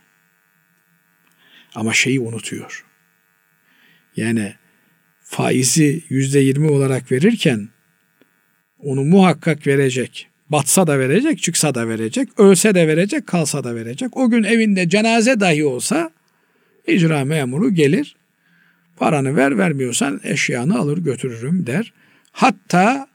Ama 1.75 1.93
şeyi 1.93 2.21
unutuyor. 2.21 2.85
Yani 4.17 4.55
faizi 5.21 6.05
yüzde 6.09 6.39
yirmi 6.39 6.71
olarak 6.71 7.13
verirken 7.13 7.69
onu 8.79 9.05
muhakkak 9.05 9.67
verecek. 9.67 10.29
Batsa 10.49 10.87
da 10.87 10.99
verecek, 10.99 11.43
çıksa 11.43 11.75
da 11.75 11.89
verecek, 11.89 12.29
ölse 12.39 12.75
de 12.75 12.89
verecek, 12.89 13.27
kalsa 13.27 13.65
da 13.65 13.75
verecek. 13.75 14.17
O 14.17 14.31
gün 14.31 14.45
evinde 14.45 14.89
cenaze 14.89 15.41
dahi 15.41 15.65
olsa 15.65 16.11
icra 16.87 17.25
memuru 17.25 17.75
gelir. 17.75 18.17
Paranı 18.99 19.37
ver, 19.37 19.59
vermiyorsan 19.59 20.21
eşyanı 20.25 20.79
alır 20.79 20.99
götürürüm 20.99 21.67
der. 21.67 21.93
Hatta 22.33 23.09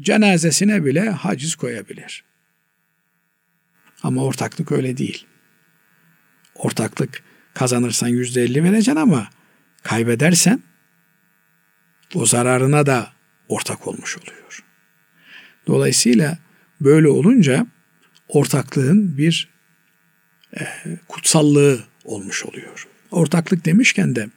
cenazesine 0.00 0.84
bile 0.84 1.10
haciz 1.10 1.54
koyabilir. 1.54 2.24
Ama 4.02 4.24
ortaklık 4.24 4.72
öyle 4.72 4.96
değil. 4.96 5.26
Ortaklık 6.54 7.22
kazanırsan 7.54 8.08
yüzde 8.08 8.42
elli 8.42 8.64
vereceksin 8.64 9.00
ama 9.00 9.28
kaybedersen 9.82 10.62
o 12.14 12.26
zararına 12.26 12.86
da 12.86 13.12
ortak 13.48 13.86
olmuş 13.86 14.18
oluyor. 14.18 14.64
Dolayısıyla 15.66 16.38
böyle 16.80 17.08
olunca 17.08 17.66
ortaklığın 18.28 19.18
bir 19.18 19.48
e, 20.60 20.66
kutsallığı 21.08 21.80
olmuş 22.04 22.46
oluyor. 22.46 22.88
Ortaklık 23.10 23.64
demişken 23.64 24.16
de 24.16 24.28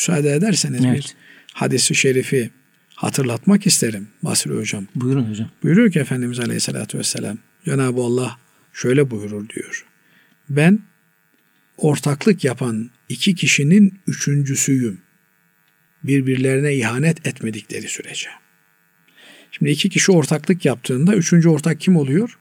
müsaade 0.00 0.32
ederseniz 0.32 0.84
evet. 0.84 0.96
bir 0.96 1.14
hadisi 1.52 1.94
şerifi 1.94 2.50
hatırlatmak 2.94 3.66
isterim 3.66 4.08
Basri 4.22 4.54
Hocam. 4.54 4.86
Buyurun 4.94 5.30
hocam. 5.30 5.50
Buyuruyor 5.62 5.92
ki 5.92 5.98
Efendimiz 5.98 6.40
Aleyhisselatü 6.40 6.98
Vesselam 6.98 7.38
Cenab-ı 7.64 8.00
Allah 8.00 8.38
şöyle 8.72 9.10
buyurur 9.10 9.48
diyor. 9.48 9.86
Ben 10.48 10.78
ortaklık 11.76 12.44
yapan 12.44 12.90
iki 13.08 13.34
kişinin 13.34 14.00
üçüncüsüyüm. 14.06 15.00
Birbirlerine 16.04 16.74
ihanet 16.74 17.26
etmedikleri 17.26 17.88
sürece. 17.88 18.28
Şimdi 19.50 19.70
iki 19.70 19.88
kişi 19.88 20.12
ortaklık 20.12 20.64
yaptığında 20.64 21.14
üçüncü 21.14 21.48
ortak 21.48 21.80
kim 21.80 21.96
oluyor? 21.96 22.38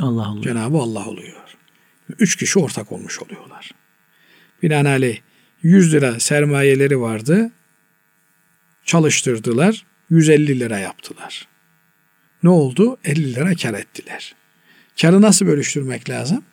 Allah 0.00 0.30
oluyor. 0.30 0.44
Cenab-ı 0.44 0.76
Allah 0.78 1.06
oluyor. 1.06 1.42
Üç 2.18 2.36
kişi 2.36 2.58
ortak 2.58 2.92
olmuş 2.92 3.18
oluyorlar. 3.18 3.70
Binaenaleyh 4.62 5.18
100 5.62 5.92
lira 5.92 6.20
sermayeleri 6.20 7.00
vardı. 7.00 7.50
Çalıştırdılar. 8.84 9.84
150 10.10 10.60
lira 10.60 10.78
yaptılar. 10.78 11.48
Ne 12.42 12.50
oldu? 12.50 12.98
50 13.04 13.34
lira 13.34 13.54
kar 13.54 13.74
ettiler. 13.74 14.34
Karı 15.00 15.22
nasıl 15.22 15.46
bölüştürmek 15.46 16.10
lazım? 16.10 16.44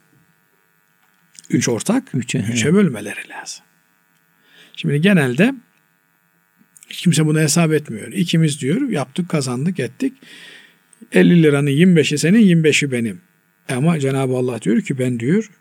Üç 1.50 1.69
ortak, 1.69 2.04
üçe, 2.13 2.39
üçe 2.39 2.74
bölmeleri 2.74 3.30
lazım. 3.30 3.63
Şimdi 4.76 5.02
genelde 5.02 5.54
kimse 6.89 7.26
bunu 7.26 7.39
hesap 7.39 7.74
etmiyor. 7.74 8.08
İkimiz 8.08 8.62
diyor 8.62 8.89
yaptık, 8.89 9.30
kazandık, 9.30 9.80
ettik. 9.80 10.13
50 11.12 11.43
liranın 11.43 11.69
25'i 11.69 12.17
senin, 12.17 12.63
25'i 12.63 12.91
benim. 12.91 13.22
Ama 13.69 14.00
Cenab-ı 14.00 14.34
Allah 14.34 14.62
diyor 14.62 14.82
ki 14.82 15.00
ben 15.00 15.19
diyor 15.19 15.52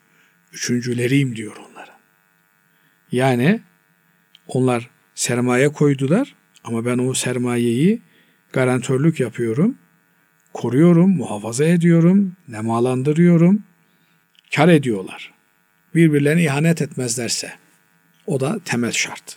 üçüncüleriyim 0.53 1.37
diyor. 1.37 1.57
Yani 3.13 3.61
onlar 4.49 4.91
sermaye 5.15 5.69
koydular 5.69 6.35
ama 6.65 6.85
ben 6.85 6.99
o 6.99 7.15
sermayeyi 7.15 8.03
garantörlük 8.53 9.21
yapıyorum. 9.21 9.79
Koruyorum, 10.53 11.17
muhafaza 11.17 11.65
ediyorum, 11.65 12.37
nemalandırıyorum. 12.49 13.63
Kar 14.55 14.69
ediyorlar. 14.69 15.35
Birbirlerine 15.95 16.43
ihanet 16.43 16.83
etmezlerse. 16.83 17.53
O 18.27 18.41
da 18.41 18.61
temel 18.65 18.93
şart. 18.93 19.37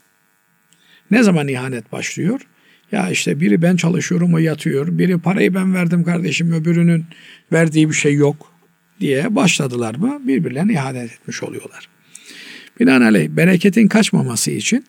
Ne 1.12 1.24
zaman 1.24 1.48
ihanet 1.48 1.92
başlıyor? 1.92 2.42
Ya 2.92 3.10
işte 3.10 3.40
biri 3.40 3.62
ben 3.62 3.76
çalışıyorum 3.76 4.34
o 4.34 4.38
yatıyor. 4.38 4.88
Biri 4.98 5.18
parayı 5.20 5.54
ben 5.54 5.74
verdim 5.74 6.04
kardeşim 6.04 6.54
öbürünün 6.54 7.06
verdiği 7.52 7.90
bir 7.90 7.94
şey 7.94 8.14
yok 8.14 8.54
diye 9.00 9.36
başladılar 9.36 9.96
mı 9.96 10.22
birbirlerine 10.28 10.74
ihanet 10.74 11.12
etmiş 11.12 11.44
oluyorlar. 11.44 11.90
Binaenaleyh 12.80 13.30
bereketin 13.30 13.88
kaçmaması 13.88 14.52
için 14.52 14.86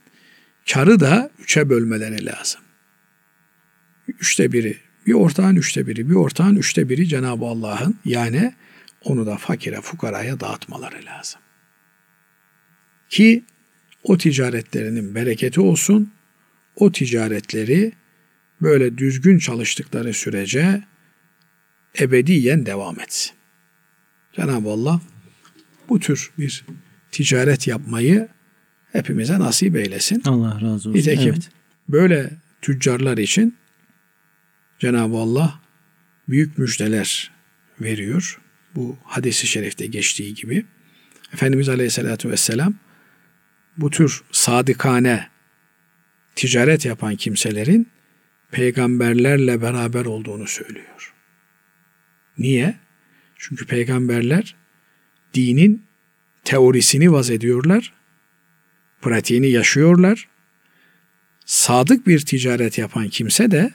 karı 0.72 1.00
da 1.00 1.30
üçe 1.42 1.68
bölmeleri 1.68 2.26
lazım. 2.26 2.60
Üçte 4.08 4.52
biri, 4.52 4.76
bir 5.06 5.12
ortağın 5.12 5.56
üçte 5.56 5.86
biri, 5.86 6.10
bir 6.10 6.14
ortağın 6.14 6.56
üçte 6.56 6.88
biri 6.88 7.08
Cenab-ı 7.08 7.44
Allah'ın 7.44 7.98
yani 8.04 8.54
onu 9.04 9.26
da 9.26 9.36
fakire, 9.36 9.80
fukaraya 9.80 10.40
dağıtmaları 10.40 11.04
lazım. 11.04 11.40
Ki 13.10 13.44
o 14.02 14.18
ticaretlerinin 14.18 15.14
bereketi 15.14 15.60
olsun, 15.60 16.12
o 16.76 16.92
ticaretleri 16.92 17.92
böyle 18.62 18.98
düzgün 18.98 19.38
çalıştıkları 19.38 20.14
sürece 20.14 20.82
ebediyen 22.00 22.66
devam 22.66 23.00
etsin. 23.00 23.32
Cenab-ı 24.32 24.68
Allah 24.68 25.00
bu 25.88 26.00
tür 26.00 26.30
bir 26.38 26.64
ticaret 27.12 27.66
yapmayı 27.66 28.28
hepimize 28.92 29.38
nasip 29.38 29.76
eylesin. 29.76 30.22
Allah 30.24 30.54
razı 30.54 30.66
olsun. 30.66 30.94
Nitekim 30.94 31.32
evet. 31.32 31.48
böyle 31.88 32.30
tüccarlar 32.62 33.18
için 33.18 33.56
Cenab-ı 34.78 35.16
Allah 35.16 35.60
büyük 36.28 36.58
müjdeler 36.58 37.30
veriyor. 37.80 38.40
Bu 38.74 38.96
hadisi 39.04 39.46
şerifte 39.46 39.86
geçtiği 39.86 40.34
gibi. 40.34 40.64
Efendimiz 41.34 41.68
Aleyhisselatü 41.68 42.30
Vesselam 42.30 42.74
bu 43.76 43.90
tür 43.90 44.22
sadıkane 44.32 45.28
ticaret 46.34 46.84
yapan 46.84 47.16
kimselerin 47.16 47.88
peygamberlerle 48.50 49.62
beraber 49.62 50.04
olduğunu 50.04 50.46
söylüyor. 50.46 51.14
Niye? 52.38 52.74
Çünkü 53.36 53.66
peygamberler 53.66 54.56
dinin 55.34 55.82
teorisini 56.44 57.12
vaz 57.12 57.30
ediyorlar, 57.30 57.92
pratiğini 59.02 59.50
yaşıyorlar. 59.50 60.28
Sadık 61.44 62.06
bir 62.06 62.20
ticaret 62.20 62.78
yapan 62.78 63.08
kimse 63.08 63.50
de 63.50 63.72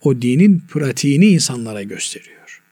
o 0.00 0.22
dinin 0.22 0.60
pratiğini 0.60 1.26
insanlara 1.26 1.82
gösteriyor. 1.82 2.62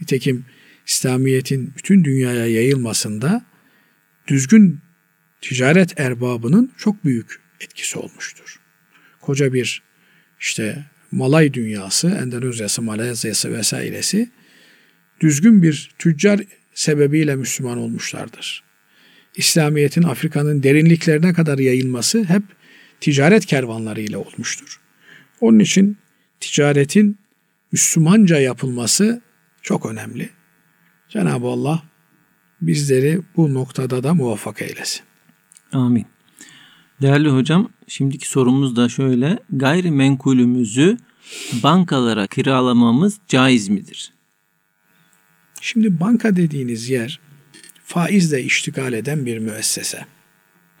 Nitekim 0.00 0.44
İslamiyet'in 0.86 1.72
bütün 1.78 2.04
dünyaya 2.04 2.46
yayılmasında 2.46 3.44
düzgün 4.26 4.80
ticaret 5.40 6.00
erbabının 6.00 6.72
çok 6.76 7.04
büyük 7.04 7.40
etkisi 7.60 7.98
olmuştur. 7.98 8.60
Koca 9.20 9.52
bir 9.52 9.82
işte 10.40 10.86
Malay 11.12 11.54
dünyası, 11.54 12.08
Endonezya'sı, 12.08 12.82
Malezya'sı 12.82 13.52
vesairesi 13.52 14.30
düzgün 15.20 15.62
bir 15.62 15.90
tüccar 15.98 16.40
sebebiyle 16.78 17.36
Müslüman 17.36 17.78
olmuşlardır. 17.78 18.62
İslamiyet'in 19.36 20.02
Afrika'nın 20.02 20.62
derinliklerine 20.62 21.32
kadar 21.32 21.58
yayılması 21.58 22.24
hep 22.24 22.42
ticaret 23.00 23.46
kervanlarıyla 23.46 24.18
olmuştur. 24.18 24.80
Onun 25.40 25.58
için 25.58 25.96
ticaretin 26.40 27.18
Müslümanca 27.72 28.38
yapılması 28.38 29.22
çok 29.62 29.86
önemli. 29.86 30.30
Cenab-ı 31.08 31.46
Allah 31.46 31.82
bizleri 32.60 33.20
bu 33.36 33.54
noktada 33.54 34.02
da 34.02 34.14
muvaffak 34.14 34.62
eylesin. 34.62 35.02
Amin. 35.72 36.06
Değerli 37.02 37.28
hocam, 37.28 37.68
şimdiki 37.88 38.28
sorumuz 38.28 38.76
da 38.76 38.88
şöyle. 38.88 39.38
Gayrimenkulümüzü 39.50 40.96
bankalara 41.62 42.26
kiralamamız 42.26 43.18
caiz 43.28 43.68
midir? 43.68 44.17
Şimdi 45.60 46.00
banka 46.00 46.36
dediğiniz 46.36 46.88
yer 46.88 47.20
faizle 47.84 48.42
iştigal 48.42 48.92
eden 48.92 49.26
bir 49.26 49.38
müessese. 49.38 50.06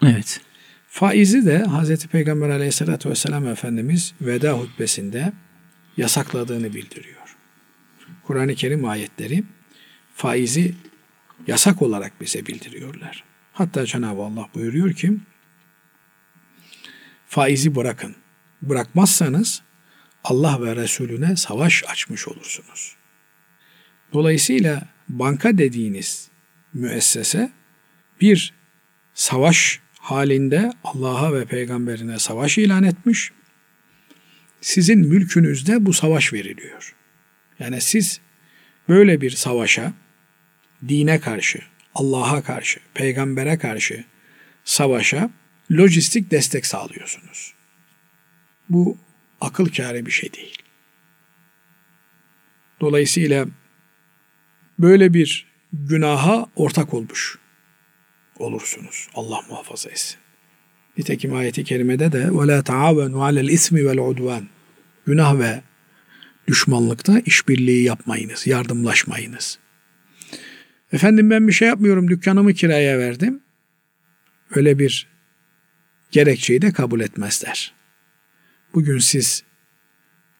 Evet. 0.02 0.40
Faizi 0.88 1.46
de 1.46 1.64
Hz. 1.64 2.06
Peygamber 2.06 2.48
aleyhissalatü 2.48 3.10
vesselam 3.10 3.48
Efendimiz 3.48 4.14
veda 4.20 4.52
hutbesinde 4.52 5.32
yasakladığını 5.96 6.74
bildiriyor. 6.74 7.36
Kur'an-ı 8.24 8.54
Kerim 8.54 8.84
ayetleri 8.84 9.44
faizi 10.14 10.74
yasak 11.46 11.82
olarak 11.82 12.20
bize 12.20 12.46
bildiriyorlar. 12.46 13.24
Hatta 13.52 13.86
Cenab-ı 13.86 14.22
Allah 14.22 14.48
buyuruyor 14.54 14.92
ki 14.92 15.12
faizi 17.26 17.74
bırakın. 17.74 18.16
Bırakmazsanız 18.62 19.62
Allah 20.24 20.62
ve 20.62 20.76
Resulüne 20.76 21.36
savaş 21.36 21.84
açmış 21.84 22.28
olursunuz. 22.28 22.96
Dolayısıyla 24.12 24.88
banka 25.08 25.58
dediğiniz 25.58 26.28
müessese 26.74 27.50
bir 28.20 28.54
savaş 29.14 29.80
halinde 29.98 30.72
Allah'a 30.84 31.34
ve 31.34 31.44
peygamberine 31.44 32.18
savaş 32.18 32.58
ilan 32.58 32.84
etmiş. 32.84 33.32
Sizin 34.60 34.98
mülkünüzde 34.98 35.86
bu 35.86 35.92
savaş 35.92 36.32
veriliyor. 36.32 36.94
Yani 37.58 37.80
siz 37.80 38.20
böyle 38.88 39.20
bir 39.20 39.30
savaşa 39.30 39.92
dine 40.88 41.20
karşı, 41.20 41.58
Allah'a 41.94 42.42
karşı, 42.42 42.80
peygambere 42.94 43.58
karşı 43.58 44.04
savaşa 44.64 45.30
lojistik 45.72 46.30
destek 46.30 46.66
sağlıyorsunuz. 46.66 47.54
Bu 48.68 48.98
akıl 49.40 49.66
kârı 49.72 50.06
bir 50.06 50.10
şey 50.10 50.32
değil. 50.32 50.58
Dolayısıyla 52.80 53.46
böyle 54.79 55.13
bir 55.13 55.45
günaha 55.73 56.45
ortak 56.55 56.93
olmuş 56.93 57.37
olursunuz. 58.39 59.07
Allah 59.13 59.41
muhafaza 59.49 59.89
etsin. 59.89 60.17
Nitekim 60.97 61.35
ayeti 61.35 61.63
kerimede 61.63 62.11
de 62.11 62.23
وَلَا 62.23 62.63
تَعَوَنُوا 62.63 63.31
عَلَى 63.31 63.41
الْاِثْمِ 63.49 63.81
وَالْعُدْوَانِ 63.81 64.43
Günah 65.05 65.39
ve 65.39 65.61
düşmanlıkta 66.47 67.19
işbirliği 67.19 67.83
yapmayınız, 67.83 68.47
yardımlaşmayınız. 68.47 69.59
Efendim 70.93 71.29
ben 71.29 71.47
bir 71.47 71.53
şey 71.53 71.67
yapmıyorum, 71.67 72.07
dükkanımı 72.07 72.53
kiraya 72.53 72.99
verdim. 72.99 73.39
Öyle 74.55 74.79
bir 74.79 75.07
gerekçeyi 76.11 76.61
de 76.61 76.71
kabul 76.73 77.01
etmezler. 77.01 77.73
Bugün 78.73 78.97
siz 78.97 79.43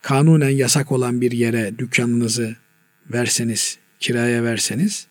kanunen 0.01 0.49
yasak 0.49 0.91
olan 0.91 1.21
bir 1.21 1.31
yere 1.31 1.79
dükkanınızı 1.79 2.55
verseniz, 3.13 3.77
kiraya 4.00 4.44
verseniz, 4.44 5.06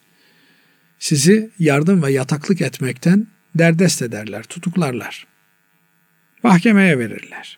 sizi 0.99 1.49
yardım 1.59 2.03
ve 2.03 2.11
yataklık 2.11 2.61
etmekten 2.61 3.27
derdest 3.55 4.01
ederler, 4.01 4.43
tutuklarlar. 4.43 5.27
Mahkemeye 6.43 6.99
verirler. 6.99 7.57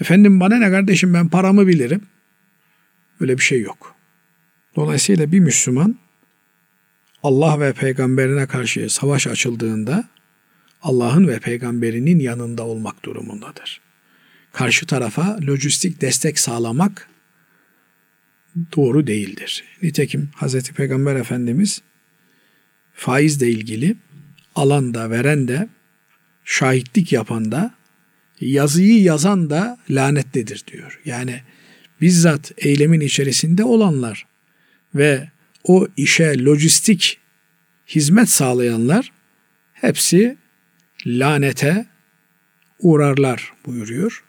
Efendim 0.00 0.40
bana 0.40 0.56
ne 0.56 0.70
kardeşim 0.70 1.14
ben 1.14 1.28
paramı 1.28 1.66
bilirim. 1.66 2.02
Öyle 3.20 3.38
bir 3.38 3.42
şey 3.42 3.60
yok. 3.60 3.94
Dolayısıyla 4.76 5.32
bir 5.32 5.40
Müslüman 5.40 5.98
Allah 7.22 7.60
ve 7.60 7.72
peygamberine 7.72 8.46
karşı 8.46 8.90
savaş 8.90 9.26
açıldığında 9.26 10.08
Allah'ın 10.82 11.28
ve 11.28 11.38
peygamberinin 11.38 12.18
yanında 12.18 12.66
olmak 12.66 13.04
durumundadır. 13.04 13.80
Karşı 14.52 14.86
tarafa 14.86 15.38
lojistik 15.46 16.00
destek 16.00 16.38
sağlamak 16.38 17.08
doğru 18.76 19.06
değildir. 19.06 19.64
Nitekim 19.82 20.30
Hz. 20.36 20.70
Peygamber 20.70 21.16
Efendimiz 21.16 21.82
faizle 22.94 23.50
ilgili 23.50 23.96
alan 24.54 24.94
da 24.94 25.10
veren 25.10 25.48
de 25.48 25.68
şahitlik 26.44 27.12
yapan 27.12 27.52
da 27.52 27.74
yazıyı 28.40 29.02
yazan 29.02 29.50
da 29.50 29.78
lanetlidir 29.90 30.64
diyor. 30.72 31.00
Yani 31.04 31.42
bizzat 32.00 32.52
eylemin 32.58 33.00
içerisinde 33.00 33.64
olanlar 33.64 34.26
ve 34.94 35.28
o 35.64 35.88
işe 35.96 36.44
lojistik 36.44 37.18
hizmet 37.86 38.28
sağlayanlar 38.28 39.12
hepsi 39.72 40.36
lanete 41.06 41.86
uğrarlar 42.78 43.52
buyuruyor. 43.66 44.24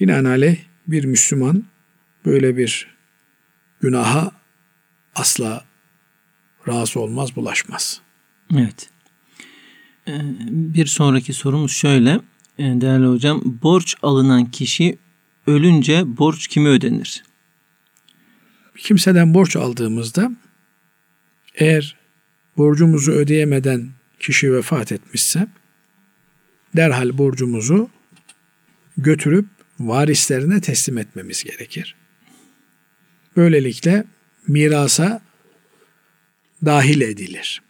Binaenaleyh 0.00 0.56
bir 0.86 1.04
Müslüman 1.04 1.64
böyle 2.26 2.56
bir 2.56 2.93
günaha 3.84 4.32
asla 5.14 5.64
razı 6.68 7.00
olmaz, 7.00 7.36
bulaşmaz. 7.36 8.00
Evet. 8.54 8.90
Ee, 10.08 10.12
bir 10.50 10.86
sonraki 10.86 11.32
sorumuz 11.32 11.72
şöyle. 11.72 12.10
Ee, 12.58 12.62
değerli 12.62 13.06
hocam, 13.06 13.42
borç 13.44 13.96
alınan 14.02 14.50
kişi 14.50 14.98
ölünce 15.46 16.16
borç 16.16 16.46
kime 16.46 16.68
ödenir? 16.68 17.24
Kimseden 18.78 19.34
borç 19.34 19.56
aldığımızda 19.56 20.30
eğer 21.54 21.96
borcumuzu 22.56 23.12
ödeyemeden 23.12 23.90
kişi 24.20 24.52
vefat 24.52 24.92
etmişse 24.92 25.46
derhal 26.76 27.18
borcumuzu 27.18 27.88
götürüp 28.96 29.46
varislerine 29.80 30.60
teslim 30.60 30.98
etmemiz 30.98 31.44
gerekir. 31.44 31.96
Böylelikle 33.36 34.04
mirasa 34.48 35.22
dahil 36.64 37.00
edilir. 37.00 37.62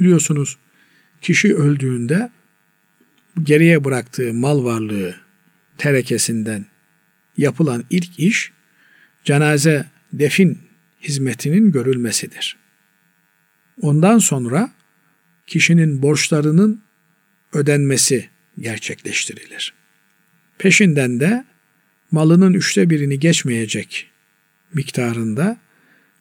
Biliyorsunuz 0.00 0.58
kişi 1.20 1.54
öldüğünde 1.54 2.30
geriye 3.42 3.84
bıraktığı 3.84 4.34
mal 4.34 4.64
varlığı 4.64 5.16
terekesinden 5.78 6.66
yapılan 7.36 7.84
ilk 7.90 8.18
iş 8.18 8.52
cenaze 9.24 9.86
defin 10.12 10.58
hizmetinin 11.02 11.72
görülmesidir. 11.72 12.56
Ondan 13.80 14.18
sonra 14.18 14.70
kişinin 15.46 16.02
borçlarının 16.02 16.82
ödenmesi 17.52 18.28
gerçekleştirilir. 18.58 19.74
Peşinden 20.58 21.20
de 21.20 21.44
malının 22.10 22.52
üçte 22.52 22.90
birini 22.90 23.18
geçmeyecek 23.18 24.10
miktarında 24.74 25.56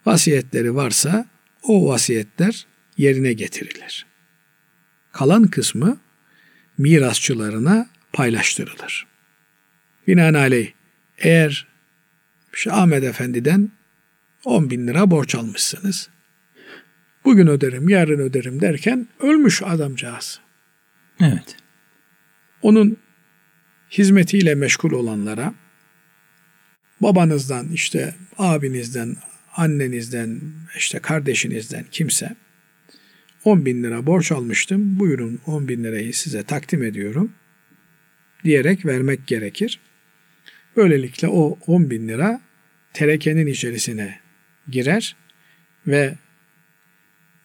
vasiyetleri 0.05 0.75
varsa 0.75 1.25
o 1.63 1.87
vasiyetler 1.87 2.67
yerine 2.97 3.33
getirilir. 3.33 4.05
Kalan 5.11 5.47
kısmı 5.47 5.97
mirasçılarına 6.77 7.89
paylaştırılır. 8.13 9.07
Binaenaleyh 10.07 10.71
eğer 11.17 11.67
işte 12.53 12.71
Ahmet 12.71 13.03
Efendi'den 13.03 13.71
10 14.45 14.69
bin 14.69 14.87
lira 14.87 15.11
borç 15.11 15.35
almışsınız. 15.35 16.09
Bugün 17.25 17.47
öderim, 17.47 17.89
yarın 17.89 18.19
öderim 18.19 18.61
derken 18.61 19.07
ölmüş 19.19 19.61
adamcağız. 19.63 20.39
Evet. 21.21 21.55
Onun 22.61 22.97
hizmetiyle 23.91 24.55
meşgul 24.55 24.91
olanlara 24.91 25.53
babanızdan 27.03 27.69
işte 27.73 28.15
abinizden 28.37 29.15
annenizden 29.55 30.41
işte 30.77 30.99
kardeşinizden 30.99 31.85
kimse 31.91 32.35
10 33.43 33.65
bin 33.65 33.83
lira 33.83 34.05
borç 34.05 34.31
almıştım 34.31 34.99
buyurun 34.99 35.39
10 35.45 35.67
bin 35.67 35.83
lirayı 35.83 36.13
size 36.13 36.43
takdim 36.43 36.83
ediyorum 36.83 37.31
diyerek 38.43 38.85
vermek 38.85 39.27
gerekir. 39.27 39.79
Böylelikle 40.77 41.27
o 41.27 41.59
10 41.67 41.89
bin 41.89 42.07
lira 42.07 42.41
terekenin 42.93 43.47
içerisine 43.47 44.19
girer 44.69 45.15
ve 45.87 46.15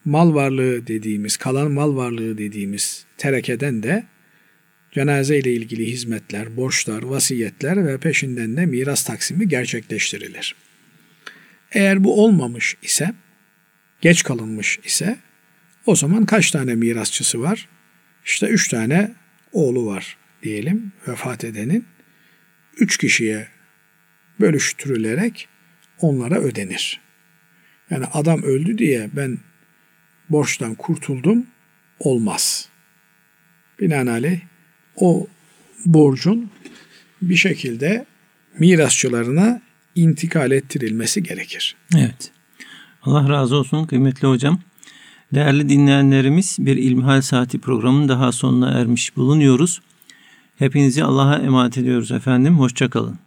mal 0.05 0.33
varlığı 0.33 0.87
dediğimiz, 0.87 1.37
kalan 1.37 1.71
mal 1.71 1.95
varlığı 1.95 2.37
dediğimiz 2.37 3.05
terekeden 3.17 3.83
de 3.83 4.03
cenaze 4.91 5.37
ile 5.37 5.53
ilgili 5.53 5.91
hizmetler, 5.91 6.57
borçlar, 6.57 7.03
vasiyetler 7.03 7.87
ve 7.87 7.97
peşinden 7.97 8.57
de 8.57 8.65
miras 8.65 9.03
taksimi 9.03 9.47
gerçekleştirilir. 9.47 10.55
Eğer 11.71 12.03
bu 12.03 12.23
olmamış 12.23 12.75
ise, 12.81 13.13
geç 14.01 14.23
kalınmış 14.23 14.79
ise 14.83 15.17
o 15.85 15.95
zaman 15.95 16.25
kaç 16.25 16.51
tane 16.51 16.75
mirasçısı 16.75 17.41
var? 17.41 17.67
İşte 18.25 18.47
üç 18.47 18.67
tane 18.67 19.11
oğlu 19.51 19.85
var 19.85 20.17
diyelim 20.43 20.91
vefat 21.07 21.43
edenin. 21.43 21.85
Üç 22.77 22.97
kişiye 22.97 23.47
bölüştürülerek 24.39 25.47
onlara 25.99 26.39
ödenir. 26.39 27.01
Yani 27.89 28.05
adam 28.05 28.43
öldü 28.43 28.77
diye 28.77 29.09
ben 29.13 29.37
borçtan 30.29 30.75
kurtuldum 30.75 31.47
olmaz. 31.99 32.69
Binaenaleyh 33.79 34.39
o 34.99 35.27
borcun 35.85 36.49
bir 37.21 37.35
şekilde 37.35 38.05
mirasçılarına 38.59 39.61
intikal 39.95 40.51
ettirilmesi 40.51 41.23
gerekir. 41.23 41.75
Evet. 41.97 42.31
Allah 43.03 43.29
razı 43.29 43.55
olsun 43.55 43.85
kıymetli 43.85 44.27
hocam. 44.27 44.59
Değerli 45.33 45.69
dinleyenlerimiz 45.69 46.57
bir 46.59 46.77
İlmihal 46.77 47.21
Saati 47.21 47.59
programının 47.59 48.09
daha 48.09 48.31
sonuna 48.31 48.71
ermiş 48.71 49.15
bulunuyoruz. 49.15 49.81
Hepinizi 50.55 51.03
Allah'a 51.03 51.37
emanet 51.37 51.77
ediyoruz 51.77 52.11
efendim. 52.11 52.59
Hoşçakalın. 52.59 53.19